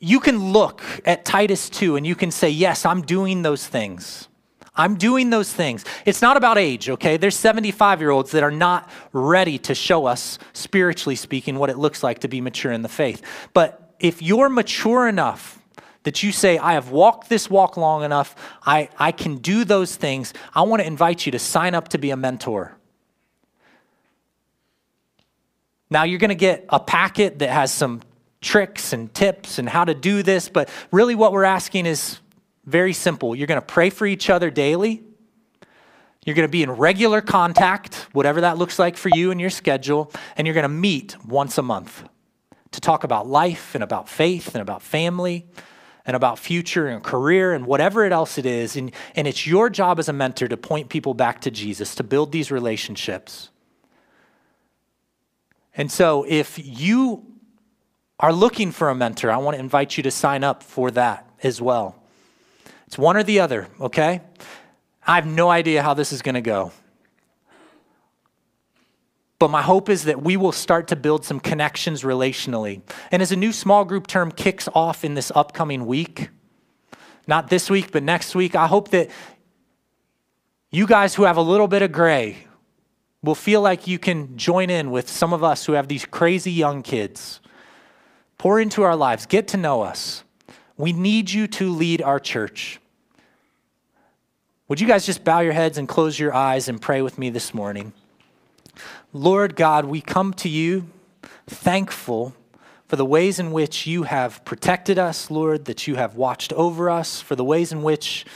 you 0.00 0.20
can 0.20 0.52
look 0.52 0.82
at 1.06 1.24
Titus 1.24 1.70
2 1.70 1.96
and 1.96 2.06
you 2.06 2.14
can 2.14 2.30
say, 2.30 2.50
Yes, 2.50 2.84
I'm 2.84 3.02
doing 3.02 3.42
those 3.42 3.66
things. 3.66 4.28
I'm 4.76 4.96
doing 4.96 5.30
those 5.30 5.52
things. 5.52 5.84
It's 6.04 6.20
not 6.20 6.36
about 6.36 6.58
age, 6.58 6.90
okay? 6.90 7.16
There's 7.16 7.36
75 7.36 8.00
year 8.00 8.10
olds 8.10 8.32
that 8.32 8.42
are 8.42 8.50
not 8.50 8.90
ready 9.12 9.56
to 9.58 9.74
show 9.74 10.06
us, 10.06 10.38
spiritually 10.52 11.16
speaking, 11.16 11.58
what 11.58 11.70
it 11.70 11.78
looks 11.78 12.02
like 12.02 12.20
to 12.20 12.28
be 12.28 12.40
mature 12.40 12.72
in 12.72 12.82
the 12.82 12.88
faith. 12.88 13.22
But 13.54 13.94
if 14.00 14.20
you're 14.20 14.48
mature 14.48 15.08
enough 15.08 15.63
that 16.04 16.22
you 16.22 16.32
say, 16.32 16.56
I 16.58 16.74
have 16.74 16.90
walked 16.90 17.28
this 17.28 17.50
walk 17.50 17.76
long 17.76 18.04
enough, 18.04 18.36
I, 18.64 18.88
I 18.98 19.10
can 19.10 19.38
do 19.38 19.64
those 19.64 19.96
things, 19.96 20.32
I 20.54 20.62
want 20.62 20.80
to 20.80 20.86
invite 20.86 21.26
you 21.26 21.32
to 21.32 21.38
sign 21.38 21.74
up 21.74 21.88
to 21.88 21.98
be 21.98 22.10
a 22.10 22.16
mentor. 22.16 22.76
Now, 25.90 26.04
you're 26.04 26.18
going 26.18 26.30
to 26.30 26.34
get 26.34 26.64
a 26.68 26.80
packet 26.80 27.40
that 27.40 27.50
has 27.50 27.72
some 27.72 28.02
tricks 28.40 28.92
and 28.92 29.12
tips 29.12 29.58
and 29.58 29.68
how 29.68 29.84
to 29.84 29.94
do 29.94 30.22
this, 30.22 30.48
but 30.48 30.68
really 30.90 31.14
what 31.14 31.32
we're 31.32 31.44
asking 31.44 31.86
is 31.86 32.18
very 32.64 32.92
simple. 32.92 33.34
You're 33.34 33.46
going 33.46 33.60
to 33.60 33.66
pray 33.66 33.90
for 33.90 34.06
each 34.06 34.28
other 34.28 34.50
daily. 34.50 35.02
You're 36.24 36.34
going 36.34 36.48
to 36.48 36.52
be 36.52 36.62
in 36.62 36.70
regular 36.70 37.20
contact, 37.20 37.94
whatever 38.12 38.42
that 38.42 38.58
looks 38.58 38.78
like 38.78 38.96
for 38.96 39.10
you 39.14 39.30
and 39.30 39.40
your 39.40 39.50
schedule, 39.50 40.10
and 40.36 40.46
you're 40.46 40.54
going 40.54 40.62
to 40.64 40.68
meet 40.68 41.16
once 41.24 41.58
a 41.58 41.62
month 41.62 42.04
to 42.72 42.80
talk 42.80 43.04
about 43.04 43.26
life 43.26 43.74
and 43.74 43.84
about 43.84 44.08
faith 44.08 44.54
and 44.54 44.62
about 44.62 44.82
family 44.82 45.46
and 46.06 46.14
about 46.14 46.38
future 46.38 46.86
and 46.86 47.02
career 47.02 47.52
and 47.52 47.66
whatever 47.66 48.04
else 48.04 48.36
it 48.38 48.46
is. 48.46 48.76
And, 48.76 48.92
and 49.14 49.26
it's 49.26 49.46
your 49.46 49.70
job 49.70 49.98
as 49.98 50.08
a 50.08 50.12
mentor 50.12 50.48
to 50.48 50.56
point 50.56 50.88
people 50.88 51.14
back 51.14 51.40
to 51.42 51.50
Jesus, 51.50 51.94
to 51.96 52.04
build 52.04 52.32
these 52.32 52.50
relationships. 52.50 53.50
And 55.76 55.90
so 55.90 56.24
if 56.28 56.58
you 56.62 57.24
are 58.20 58.32
looking 58.32 58.70
for 58.70 58.90
a 58.90 58.94
mentor, 58.94 59.30
I 59.30 59.38
want 59.38 59.56
to 59.56 59.60
invite 59.60 59.96
you 59.96 60.02
to 60.04 60.10
sign 60.10 60.44
up 60.44 60.62
for 60.62 60.90
that 60.92 61.28
as 61.42 61.60
well. 61.60 61.96
It's 62.86 62.98
one 62.98 63.16
or 63.16 63.22
the 63.22 63.40
other, 63.40 63.68
okay? 63.80 64.20
I 65.06 65.16
have 65.16 65.26
no 65.26 65.50
idea 65.50 65.82
how 65.82 65.94
this 65.94 66.12
is 66.12 66.22
going 66.22 66.36
to 66.36 66.40
go. 66.40 66.72
But 69.44 69.50
my 69.50 69.60
hope 69.60 69.90
is 69.90 70.04
that 70.04 70.22
we 70.22 70.38
will 70.38 70.52
start 70.52 70.88
to 70.88 70.96
build 70.96 71.22
some 71.26 71.38
connections 71.38 72.02
relationally. 72.02 72.80
And 73.10 73.20
as 73.20 73.30
a 73.30 73.36
new 73.36 73.52
small 73.52 73.84
group 73.84 74.06
term 74.06 74.32
kicks 74.32 74.70
off 74.74 75.04
in 75.04 75.12
this 75.12 75.30
upcoming 75.34 75.84
week, 75.84 76.30
not 77.26 77.50
this 77.50 77.68
week, 77.68 77.92
but 77.92 78.02
next 78.02 78.34
week, 78.34 78.56
I 78.56 78.66
hope 78.66 78.88
that 78.92 79.10
you 80.70 80.86
guys 80.86 81.14
who 81.14 81.24
have 81.24 81.36
a 81.36 81.42
little 81.42 81.68
bit 81.68 81.82
of 81.82 81.92
gray 81.92 82.38
will 83.22 83.34
feel 83.34 83.60
like 83.60 83.86
you 83.86 83.98
can 83.98 84.34
join 84.38 84.70
in 84.70 84.90
with 84.90 85.10
some 85.10 85.34
of 85.34 85.44
us 85.44 85.66
who 85.66 85.72
have 85.72 85.88
these 85.88 86.06
crazy 86.06 86.52
young 86.52 86.82
kids. 86.82 87.40
Pour 88.38 88.58
into 88.58 88.82
our 88.82 88.96
lives, 88.96 89.26
get 89.26 89.48
to 89.48 89.58
know 89.58 89.82
us. 89.82 90.24
We 90.78 90.94
need 90.94 91.30
you 91.30 91.48
to 91.48 91.68
lead 91.68 92.00
our 92.00 92.18
church. 92.18 92.80
Would 94.68 94.80
you 94.80 94.86
guys 94.86 95.04
just 95.04 95.22
bow 95.22 95.40
your 95.40 95.52
heads 95.52 95.76
and 95.76 95.86
close 95.86 96.18
your 96.18 96.32
eyes 96.32 96.66
and 96.66 96.80
pray 96.80 97.02
with 97.02 97.18
me 97.18 97.28
this 97.28 97.52
morning? 97.52 97.92
Lord 99.16 99.54
God, 99.54 99.84
we 99.84 100.00
come 100.00 100.34
to 100.34 100.48
you 100.48 100.90
thankful 101.46 102.34
for 102.88 102.96
the 102.96 103.04
ways 103.04 103.38
in 103.38 103.52
which 103.52 103.86
you 103.86 104.02
have 104.02 104.44
protected 104.44 104.98
us, 104.98 105.30
Lord, 105.30 105.66
that 105.66 105.86
you 105.86 105.94
have 105.94 106.16
watched 106.16 106.52
over 106.52 106.90
us, 106.90 107.20
for 107.20 107.36
the 107.36 107.44
ways 107.44 107.70
in 107.70 107.84
which, 107.84 108.26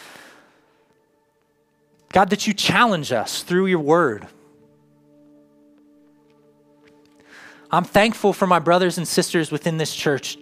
God, 2.12 2.30
that 2.30 2.46
you 2.46 2.54
challenge 2.54 3.10
us 3.10 3.42
through 3.42 3.66
your 3.66 3.80
word. 3.80 4.28
I'm 7.72 7.84
thankful 7.84 8.32
for 8.32 8.46
my 8.46 8.60
brothers 8.60 8.98
and 8.98 9.06
sisters 9.06 9.50
within 9.50 9.78
this 9.78 9.92
church, 9.92 10.38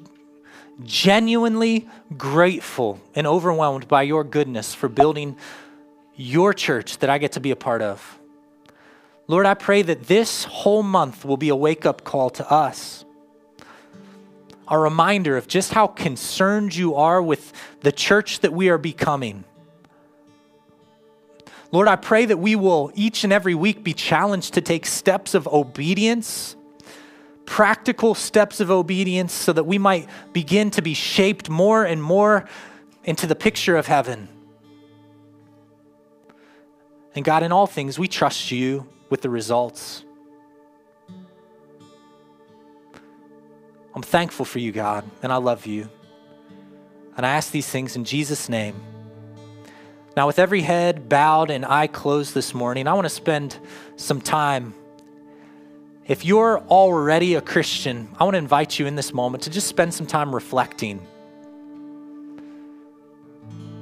genuinely 0.85 1.89
grateful 2.19 3.01
and 3.15 3.27
overwhelmed 3.27 3.89
by 3.89 4.03
your 4.03 4.23
goodness 4.23 4.75
for 4.75 4.91
building 4.91 5.39
your 6.15 6.53
church 6.53 6.99
that 6.99 7.09
I 7.09 7.17
get 7.17 7.33
to 7.33 7.41
be 7.41 7.53
a 7.53 7.57
part 7.57 7.81
of. 7.81 8.19
Lord, 9.29 9.47
I 9.47 9.55
pray 9.55 9.83
that 9.83 10.05
this 10.05 10.45
whole 10.45 10.83
month 10.83 11.25
will 11.25 11.37
be 11.37 11.49
a 11.49 11.57
wake 11.57 11.85
up 11.85 12.05
call 12.05 12.31
to 12.31 12.51
us, 12.51 13.05
a 14.69 14.79
reminder 14.79 15.37
of 15.37 15.49
just 15.49 15.73
how 15.73 15.89
concerned 15.89 16.75
you 16.75 16.95
are 16.95 17.21
with 17.21 17.53
the 17.81 17.93
church 17.93 18.41
that 18.41 18.53
we 18.53 18.69
are 18.69 18.79
becoming. 18.79 19.45
Lord, 21.73 21.89
I 21.89 21.97
pray 21.97 22.27
that 22.27 22.39
we 22.39 22.55
will 22.55 22.93
each 22.95 23.25
and 23.25 23.33
every 23.33 23.55
week 23.55 23.83
be 23.83 23.93
challenged 23.93 24.55
to 24.55 24.61
take 24.61 24.87
steps 24.87 25.35
of 25.35 25.49
obedience 25.49 26.57
practical 27.47 28.15
steps 28.15 28.61
of 28.61 28.71
obedience 28.71 29.33
so 29.33 29.53
that 29.53 29.65
we 29.65 29.79
might 29.79 30.09
begin 30.33 30.71
to 30.73 30.83
be 30.83 30.93
shaped 30.93 31.49
more 31.49 31.85
and 31.85 32.03
more 32.03 32.45
into 33.05 33.27
the 33.27 33.37
picture 33.37 33.77
of 33.77 33.87
heaven. 33.87 34.29
And 37.15 37.25
God, 37.25 37.43
in 37.43 37.53
all 37.53 37.67
things, 37.67 37.99
we 37.99 38.09
trust 38.09 38.51
you 38.51 38.87
with 39.09 39.23
the 39.23 39.31
results. 39.31 40.05
I'm 43.95 44.03
thankful 44.03 44.45
for 44.45 44.59
you, 44.59 44.73
God, 44.73 45.05
and 45.23 45.33
I 45.33 45.37
love 45.37 45.67
you. 45.67 45.89
And 47.17 47.25
I 47.25 47.31
ask 47.31 47.51
these 47.51 47.69
things 47.69 47.97
in 47.97 48.05
Jesus' 48.05 48.49
name. 48.49 48.75
Now, 50.17 50.27
with 50.27 50.39
every 50.39 50.63
head 50.63 51.09
bowed 51.09 51.51
and 51.51 51.65
eye 51.65 51.87
closed 51.87 52.35
this 52.35 52.55
morning, 52.55 52.89
I 52.89 52.95
want 52.95 53.07
to 53.07 53.11
spend 53.11 53.59
some 53.97 54.21
time 54.21 54.75
if 56.07 56.25
you're 56.25 56.61
already 56.69 57.35
a 57.35 57.41
Christian, 57.41 58.09
I 58.19 58.23
want 58.23 58.35
to 58.35 58.39
invite 58.39 58.79
you 58.79 58.87
in 58.87 58.95
this 58.95 59.13
moment 59.13 59.43
to 59.45 59.51
just 59.51 59.67
spend 59.67 59.93
some 59.93 60.07
time 60.07 60.33
reflecting. 60.33 61.05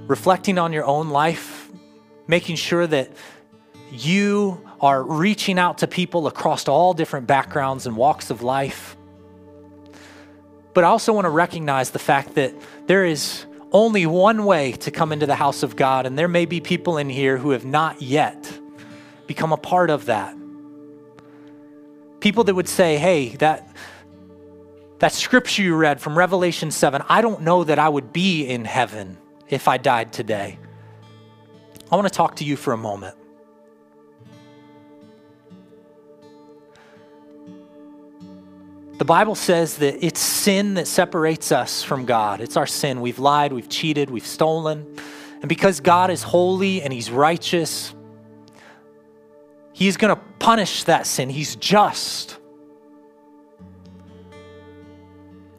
Reflecting 0.06 0.58
on 0.58 0.72
your 0.72 0.86
own 0.86 1.10
life, 1.10 1.70
making 2.26 2.56
sure 2.56 2.86
that 2.86 3.10
you 3.90 4.60
are 4.80 5.02
reaching 5.02 5.58
out 5.58 5.78
to 5.78 5.86
people 5.86 6.26
across 6.26 6.68
all 6.68 6.94
different 6.94 7.26
backgrounds 7.26 7.86
and 7.86 7.96
walks 7.96 8.30
of 8.30 8.42
life. 8.42 8.96
But 10.74 10.84
I 10.84 10.88
also 10.88 11.12
want 11.12 11.24
to 11.24 11.30
recognize 11.30 11.90
the 11.90 11.98
fact 11.98 12.34
that 12.34 12.54
there 12.86 13.04
is 13.04 13.46
only 13.72 14.06
one 14.06 14.44
way 14.44 14.72
to 14.72 14.90
come 14.90 15.12
into 15.12 15.26
the 15.26 15.34
house 15.34 15.62
of 15.62 15.76
God, 15.76 16.06
and 16.06 16.18
there 16.18 16.28
may 16.28 16.46
be 16.46 16.60
people 16.60 16.98
in 16.98 17.08
here 17.08 17.38
who 17.38 17.50
have 17.50 17.64
not 17.64 18.02
yet 18.02 18.58
become 19.26 19.52
a 19.52 19.56
part 19.56 19.90
of 19.90 20.06
that. 20.06 20.36
People 22.20 22.44
that 22.44 22.54
would 22.54 22.68
say, 22.68 22.98
hey, 22.98 23.30
that, 23.36 23.74
that 24.98 25.12
scripture 25.12 25.62
you 25.62 25.74
read 25.74 26.00
from 26.00 26.16
Revelation 26.16 26.70
7, 26.70 27.02
I 27.08 27.20
don't 27.20 27.42
know 27.42 27.64
that 27.64 27.78
I 27.78 27.88
would 27.88 28.12
be 28.12 28.46
in 28.46 28.64
heaven 28.64 29.18
if 29.48 29.68
I 29.68 29.76
died 29.76 30.12
today. 30.12 30.58
I 31.90 31.96
want 31.96 32.08
to 32.08 32.14
talk 32.14 32.36
to 32.36 32.44
you 32.44 32.56
for 32.56 32.72
a 32.72 32.78
moment. 32.78 33.16
The 38.96 39.04
Bible 39.04 39.34
says 39.34 39.78
that 39.78 40.04
it's 40.04 40.20
sin 40.20 40.74
that 40.74 40.86
separates 40.86 41.50
us 41.50 41.82
from 41.82 42.04
God. 42.04 42.40
It's 42.40 42.56
our 42.56 42.66
sin. 42.66 43.00
We've 43.00 43.18
lied, 43.18 43.52
we've 43.52 43.68
cheated, 43.68 44.08
we've 44.08 44.26
stolen. 44.26 44.96
And 45.40 45.48
because 45.48 45.80
God 45.80 46.10
is 46.10 46.22
holy 46.22 46.80
and 46.80 46.92
He's 46.92 47.10
righteous, 47.10 47.92
He's 49.72 49.96
going 49.96 50.14
to 50.14 50.22
punish 50.38 50.84
that 50.84 51.08
sin. 51.08 51.28
He's 51.28 51.56
just. 51.56 52.38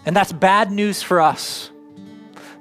And 0.05 0.15
that's 0.15 0.31
bad 0.31 0.71
news 0.71 1.03
for 1.03 1.19
us 1.19 1.71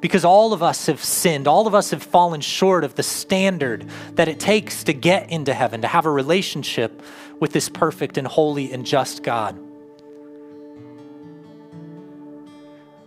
because 0.00 0.24
all 0.24 0.52
of 0.52 0.62
us 0.62 0.87
have 0.87 1.02
sinned. 1.02 1.46
All 1.46 1.68
of 1.68 1.74
us 1.74 1.92
have 1.92 2.02
fallen 2.02 2.40
short 2.40 2.82
of 2.82 2.96
the 2.96 3.02
standard 3.04 3.88
that 4.14 4.26
it 4.26 4.40
takes 4.40 4.82
to 4.84 4.92
get 4.92 5.30
into 5.30 5.54
heaven, 5.54 5.82
to 5.82 5.88
have 5.88 6.04
a 6.04 6.10
relationship 6.10 7.00
with 7.38 7.52
this 7.52 7.68
perfect 7.68 8.18
and 8.18 8.26
holy 8.26 8.72
and 8.72 8.84
just 8.84 9.22
God. 9.22 9.56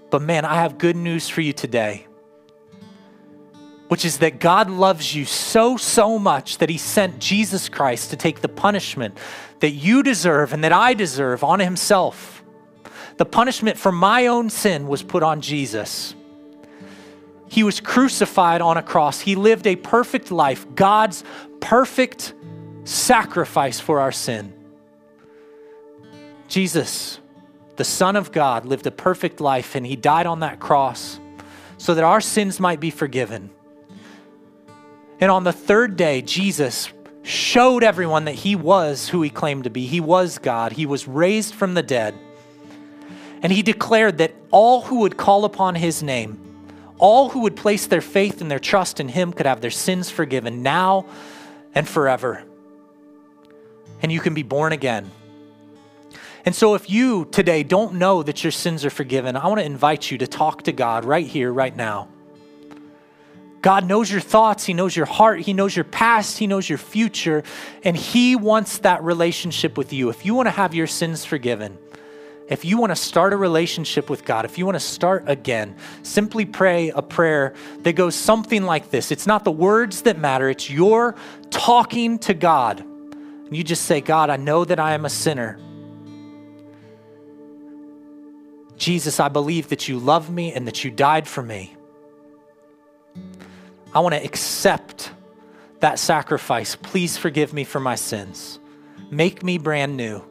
But 0.09 0.21
man, 0.21 0.45
I 0.45 0.55
have 0.55 0.77
good 0.77 0.95
news 0.95 1.27
for 1.27 1.41
you 1.41 1.53
today 1.53 2.07
which 3.87 4.03
is 4.03 4.17
that 4.19 4.39
God 4.39 4.69
loves 4.69 5.15
you 5.15 5.25
so, 5.25 5.77
so 5.77 6.19
much 6.19 6.57
that 6.57 6.69
he 6.69 6.77
sent 6.77 7.19
Jesus 7.19 7.69
Christ 7.69 8.09
to 8.09 8.17
take 8.17 8.41
the 8.41 8.49
punishment 8.49 9.17
that 9.59 9.71
you 9.71 10.03
deserve 10.03 10.53
and 10.53 10.63
that 10.63 10.73
I 10.73 10.93
deserve 10.93 11.43
on 11.43 11.59
himself. 11.59 12.43
The 13.17 13.25
punishment 13.25 13.77
for 13.77 13.91
my 13.91 14.27
own 14.27 14.49
sin 14.49 14.87
was 14.87 15.03
put 15.03 15.23
on 15.23 15.41
Jesus. 15.41 16.15
He 17.49 17.63
was 17.63 17.79
crucified 17.79 18.61
on 18.61 18.77
a 18.77 18.83
cross. 18.83 19.21
He 19.21 19.35
lived 19.35 19.65
a 19.65 19.77
perfect 19.77 20.31
life, 20.31 20.65
God's 20.75 21.23
perfect 21.61 22.33
sacrifice 22.83 23.79
for 23.79 24.01
our 24.01 24.11
sin. 24.11 24.53
Jesus, 26.49 27.19
the 27.77 27.83
Son 27.83 28.15
of 28.15 28.31
God, 28.31 28.65
lived 28.65 28.85
a 28.87 28.91
perfect 28.91 29.39
life 29.39 29.75
and 29.75 29.85
he 29.85 29.95
died 29.95 30.25
on 30.25 30.41
that 30.41 30.59
cross 30.59 31.19
so 31.77 31.93
that 31.93 32.03
our 32.03 32.21
sins 32.21 32.59
might 32.59 32.79
be 32.79 32.89
forgiven. 32.89 33.49
And 35.19 35.31
on 35.31 35.43
the 35.43 35.53
third 35.53 35.95
day, 35.95 36.21
Jesus 36.21 36.89
showed 37.23 37.83
everyone 37.83 38.25
that 38.25 38.35
he 38.35 38.55
was 38.55 39.09
who 39.09 39.21
he 39.21 39.29
claimed 39.29 39.65
to 39.65 39.69
be. 39.69 39.85
He 39.85 39.99
was 39.99 40.37
God, 40.37 40.73
he 40.73 40.85
was 40.85 41.07
raised 41.07 41.53
from 41.53 41.73
the 41.73 41.83
dead. 41.83 42.15
And 43.41 43.51
he 43.51 43.61
declared 43.61 44.17
that 44.17 44.33
all 44.49 44.81
who 44.81 44.99
would 45.01 45.17
call 45.17 45.45
upon 45.45 45.75
his 45.75 46.01
name, 46.01 46.39
all 46.97 47.29
who 47.29 47.41
would 47.41 47.55
place 47.55 47.85
their 47.85 48.01
faith 48.01 48.41
and 48.41 48.49
their 48.49 48.59
trust 48.59 48.99
in 48.99 49.09
him 49.09 49.31
could 49.31 49.45
have 49.45 49.61
their 49.61 49.69
sins 49.69 50.09
forgiven 50.09 50.63
now 50.63 51.05
and 51.75 51.87
forever. 51.87 52.43
And 54.01 54.11
you 54.11 54.19
can 54.19 54.33
be 54.33 54.43
born 54.43 54.73
again. 54.73 55.11
And 56.47 56.55
so, 56.55 56.75
if 56.75 56.89
you 56.89 57.25
today 57.25 57.61
don't 57.63 57.95
know 57.95 58.23
that 58.23 58.41
your 58.41 58.51
sins 58.51 58.85
are 58.85 58.89
forgiven, 58.89 59.35
I 59.35 59.47
want 59.47 59.59
to 59.59 59.65
invite 59.65 60.09
you 60.09 60.17
to 60.19 60.27
talk 60.27 60.63
to 60.63 60.71
God 60.71 61.03
right 61.03 61.27
here, 61.27 61.51
right 61.51 61.75
now. 61.75 62.07
God 63.61 63.85
knows 63.85 64.09
your 64.09 64.21
thoughts, 64.21 64.63
He 64.63 64.73
knows 64.73 64.95
your 64.95 65.07
heart, 65.07 65.41
He 65.41 65.51
knows 65.51 65.75
your 65.75 65.83
past, 65.83 66.37
He 66.37 66.47
knows 66.47 66.69
your 66.69 66.77
future, 66.77 67.43
and 67.83 67.97
He 67.97 68.37
wants 68.37 68.77
that 68.77 69.03
relationship 69.03 69.77
with 69.77 69.91
you. 69.91 70.07
If 70.07 70.25
you 70.25 70.35
want 70.35 70.45
to 70.45 70.51
have 70.51 70.73
your 70.73 70.87
sins 70.87 71.25
forgiven, 71.25 71.77
If 72.47 72.63
you 72.63 72.77
want 72.77 72.91
to 72.91 72.95
start 72.95 73.33
a 73.33 73.37
relationship 73.37 74.09
with 74.09 74.23
God, 74.23 74.45
if 74.45 74.57
you 74.57 74.65
want 74.65 74.77
to 74.77 74.79
start 74.79 75.25
again, 75.27 75.75
simply 76.01 76.45
pray 76.45 76.91
a 76.91 77.01
prayer 77.01 77.55
that 77.79 77.97
goes 77.97 78.15
something 78.15 78.63
like 78.63 78.89
this. 78.89 79.11
It's 79.11 79.27
not 79.27 79.43
the 79.43 79.51
words 79.51 80.03
that 80.03 80.17
matter, 80.17 80.49
it's 80.49 80.69
your 80.69 81.15
talking 81.49 82.19
to 82.19 82.33
God. 82.33 82.79
And 82.79 83.53
you 83.53 83.65
just 83.65 83.83
say, 83.83 83.99
God, 83.99 84.29
I 84.29 84.37
know 84.37 84.63
that 84.63 84.79
I 84.79 84.93
am 84.93 85.03
a 85.03 85.09
sinner. 85.09 85.59
Jesus, 88.77 89.19
I 89.19 89.27
believe 89.27 89.69
that 89.69 89.87
you 89.87 89.99
love 89.99 90.29
me 90.29 90.53
and 90.53 90.67
that 90.67 90.83
you 90.83 90.91
died 90.91 91.27
for 91.27 91.41
me. 91.41 91.75
I 93.93 93.99
want 93.99 94.13
to 94.15 94.23
accept 94.23 95.11
that 95.79 95.99
sacrifice. 95.99 96.75
Please 96.75 97.17
forgive 97.17 97.53
me 97.53 97.63
for 97.63 97.79
my 97.79 97.95
sins. 97.95 98.59
Make 99.09 99.43
me 99.43 99.57
brand 99.57 99.97
new. 99.97 100.23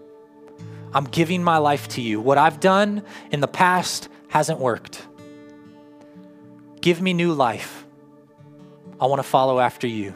I'm 0.93 1.05
giving 1.05 1.43
my 1.43 1.59
life 1.59 1.89
to 1.89 2.01
you. 2.01 2.21
What 2.21 2.39
I've 2.39 2.61
done 2.61 3.03
in 3.31 3.41
the 3.41 3.49
past 3.49 4.09
hasn't 4.29 4.61
worked. 4.61 5.07
Give 6.81 7.03
me 7.03 7.13
new 7.13 7.33
life. 7.33 7.85
I 9.01 9.07
want 9.07 9.19
to 9.19 9.29
follow 9.29 9.59
after 9.61 9.87
you. 9.87 10.15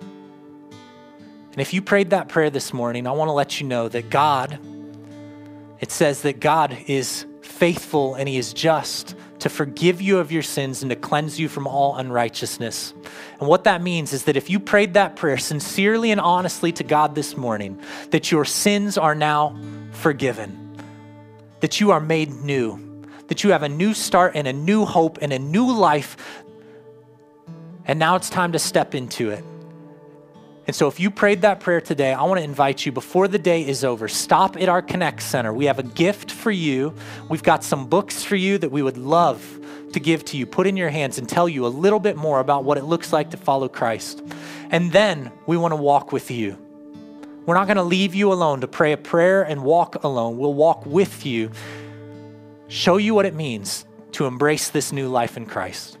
And 0.00 1.60
if 1.60 1.72
you 1.72 1.82
prayed 1.82 2.10
that 2.10 2.28
prayer 2.28 2.50
this 2.50 2.72
morning, 2.72 3.06
I 3.06 3.12
want 3.12 3.28
to 3.28 3.32
let 3.32 3.60
you 3.60 3.66
know 3.66 3.88
that 3.88 4.10
God, 4.10 4.58
it 5.80 5.90
says 5.90 6.22
that 6.22 6.40
God 6.40 6.76
is 6.86 7.26
faithful 7.42 8.14
and 8.14 8.28
He 8.28 8.36
is 8.36 8.52
just 8.52 9.14
to 9.40 9.48
forgive 9.48 10.00
you 10.00 10.18
of 10.18 10.32
your 10.32 10.42
sins 10.42 10.82
and 10.82 10.90
to 10.90 10.96
cleanse 10.96 11.38
you 11.38 11.48
from 11.48 11.66
all 11.66 11.96
unrighteousness. 11.96 12.94
And 13.38 13.48
what 13.48 13.64
that 13.64 13.82
means 13.82 14.12
is 14.12 14.24
that 14.24 14.36
if 14.36 14.48
you 14.48 14.58
prayed 14.58 14.94
that 14.94 15.16
prayer 15.16 15.36
sincerely 15.36 16.10
and 16.10 16.20
honestly 16.20 16.72
to 16.72 16.84
God 16.84 17.14
this 17.14 17.36
morning, 17.36 17.78
that 18.10 18.32
your 18.32 18.44
sins 18.44 18.96
are 18.96 19.14
now 19.14 19.54
forgiven, 19.90 20.76
that 21.60 21.80
you 21.80 21.90
are 21.90 22.00
made 22.00 22.32
new, 22.32 23.04
that 23.28 23.44
you 23.44 23.50
have 23.50 23.62
a 23.62 23.68
new 23.68 23.92
start 23.92 24.32
and 24.34 24.48
a 24.48 24.52
new 24.52 24.84
hope 24.84 25.18
and 25.20 25.32
a 25.32 25.38
new 25.38 25.70
life. 25.70 26.16
And 27.84 27.98
now 27.98 28.16
it's 28.16 28.30
time 28.30 28.52
to 28.52 28.58
step 28.58 28.94
into 28.94 29.30
it. 29.30 29.44
And 30.66 30.74
so, 30.74 30.88
if 30.88 30.98
you 30.98 31.10
prayed 31.10 31.42
that 31.42 31.60
prayer 31.60 31.80
today, 31.80 32.14
I 32.14 32.22
want 32.22 32.38
to 32.38 32.44
invite 32.44 32.86
you 32.86 32.92
before 32.92 33.28
the 33.28 33.38
day 33.38 33.66
is 33.66 33.84
over, 33.84 34.08
stop 34.08 34.56
at 34.56 34.68
our 34.68 34.80
Connect 34.80 35.22
Center. 35.22 35.52
We 35.52 35.66
have 35.66 35.78
a 35.78 35.82
gift 35.82 36.30
for 36.30 36.50
you. 36.50 36.94
We've 37.28 37.42
got 37.42 37.62
some 37.62 37.86
books 37.86 38.24
for 38.24 38.36
you 38.36 38.56
that 38.58 38.70
we 38.70 38.80
would 38.80 38.96
love 38.96 39.60
to 39.92 40.00
give 40.00 40.24
to 40.26 40.36
you, 40.38 40.46
put 40.46 40.66
in 40.66 40.76
your 40.76 40.88
hands, 40.88 41.18
and 41.18 41.28
tell 41.28 41.48
you 41.48 41.66
a 41.66 41.68
little 41.68 42.00
bit 42.00 42.16
more 42.16 42.40
about 42.40 42.64
what 42.64 42.78
it 42.78 42.84
looks 42.84 43.12
like 43.12 43.30
to 43.30 43.36
follow 43.36 43.68
Christ. 43.68 44.22
And 44.70 44.90
then 44.90 45.30
we 45.46 45.56
want 45.56 45.72
to 45.72 45.76
walk 45.76 46.12
with 46.12 46.30
you. 46.30 46.58
We're 47.46 47.54
not 47.54 47.66
going 47.66 47.76
to 47.76 47.82
leave 47.82 48.14
you 48.14 48.32
alone 48.32 48.62
to 48.62 48.68
pray 48.68 48.92
a 48.92 48.96
prayer 48.96 49.42
and 49.42 49.62
walk 49.62 50.02
alone. 50.02 50.38
We'll 50.38 50.54
walk 50.54 50.86
with 50.86 51.26
you, 51.26 51.50
show 52.68 52.96
you 52.96 53.14
what 53.14 53.26
it 53.26 53.34
means 53.34 53.84
to 54.12 54.24
embrace 54.24 54.70
this 54.70 54.92
new 54.92 55.08
life 55.08 55.36
in 55.36 55.44
Christ. 55.44 55.98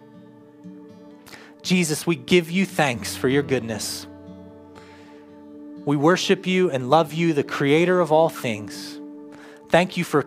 Jesus, 1.60 2.06
we 2.06 2.16
give 2.16 2.50
you 2.50 2.64
thanks 2.64 3.14
for 3.14 3.28
your 3.28 3.42
goodness. 3.42 4.06
We 5.84 5.96
worship 5.96 6.46
you 6.46 6.70
and 6.70 6.88
love 6.88 7.12
you, 7.12 7.32
the 7.32 7.44
creator 7.44 8.00
of 8.00 8.10
all 8.10 8.28
things. 8.28 9.00
Thank 9.68 9.96
you 9.96 10.04
for 10.04 10.26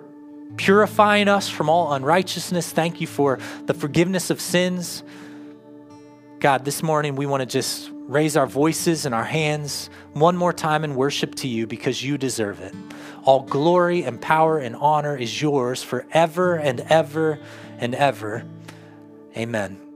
purifying 0.57 1.27
us 1.27 1.49
from 1.49 1.69
all 1.69 1.93
unrighteousness. 1.93 2.71
Thank 2.71 3.01
you 3.01 3.07
for 3.07 3.39
the 3.65 3.73
forgiveness 3.73 4.29
of 4.29 4.41
sins. 4.41 5.03
God, 6.39 6.65
this 6.65 6.83
morning 6.83 7.15
we 7.15 7.25
want 7.25 7.41
to 7.41 7.45
just 7.45 7.89
raise 7.93 8.37
our 8.37 8.47
voices 8.47 9.05
and 9.05 9.13
our 9.13 9.23
hands 9.23 9.89
one 10.13 10.37
more 10.37 10.53
time 10.53 10.83
in 10.83 10.95
worship 10.95 11.35
to 11.35 11.47
you 11.47 11.67
because 11.67 12.03
you 12.03 12.17
deserve 12.17 12.59
it. 12.61 12.73
All 13.23 13.41
glory 13.41 14.03
and 14.03 14.21
power 14.21 14.59
and 14.59 14.75
honor 14.75 15.17
is 15.17 15.41
yours 15.41 15.83
forever 15.83 16.55
and 16.55 16.79
ever 16.81 17.39
and 17.79 17.93
ever. 17.95 18.45
Amen. 19.35 19.86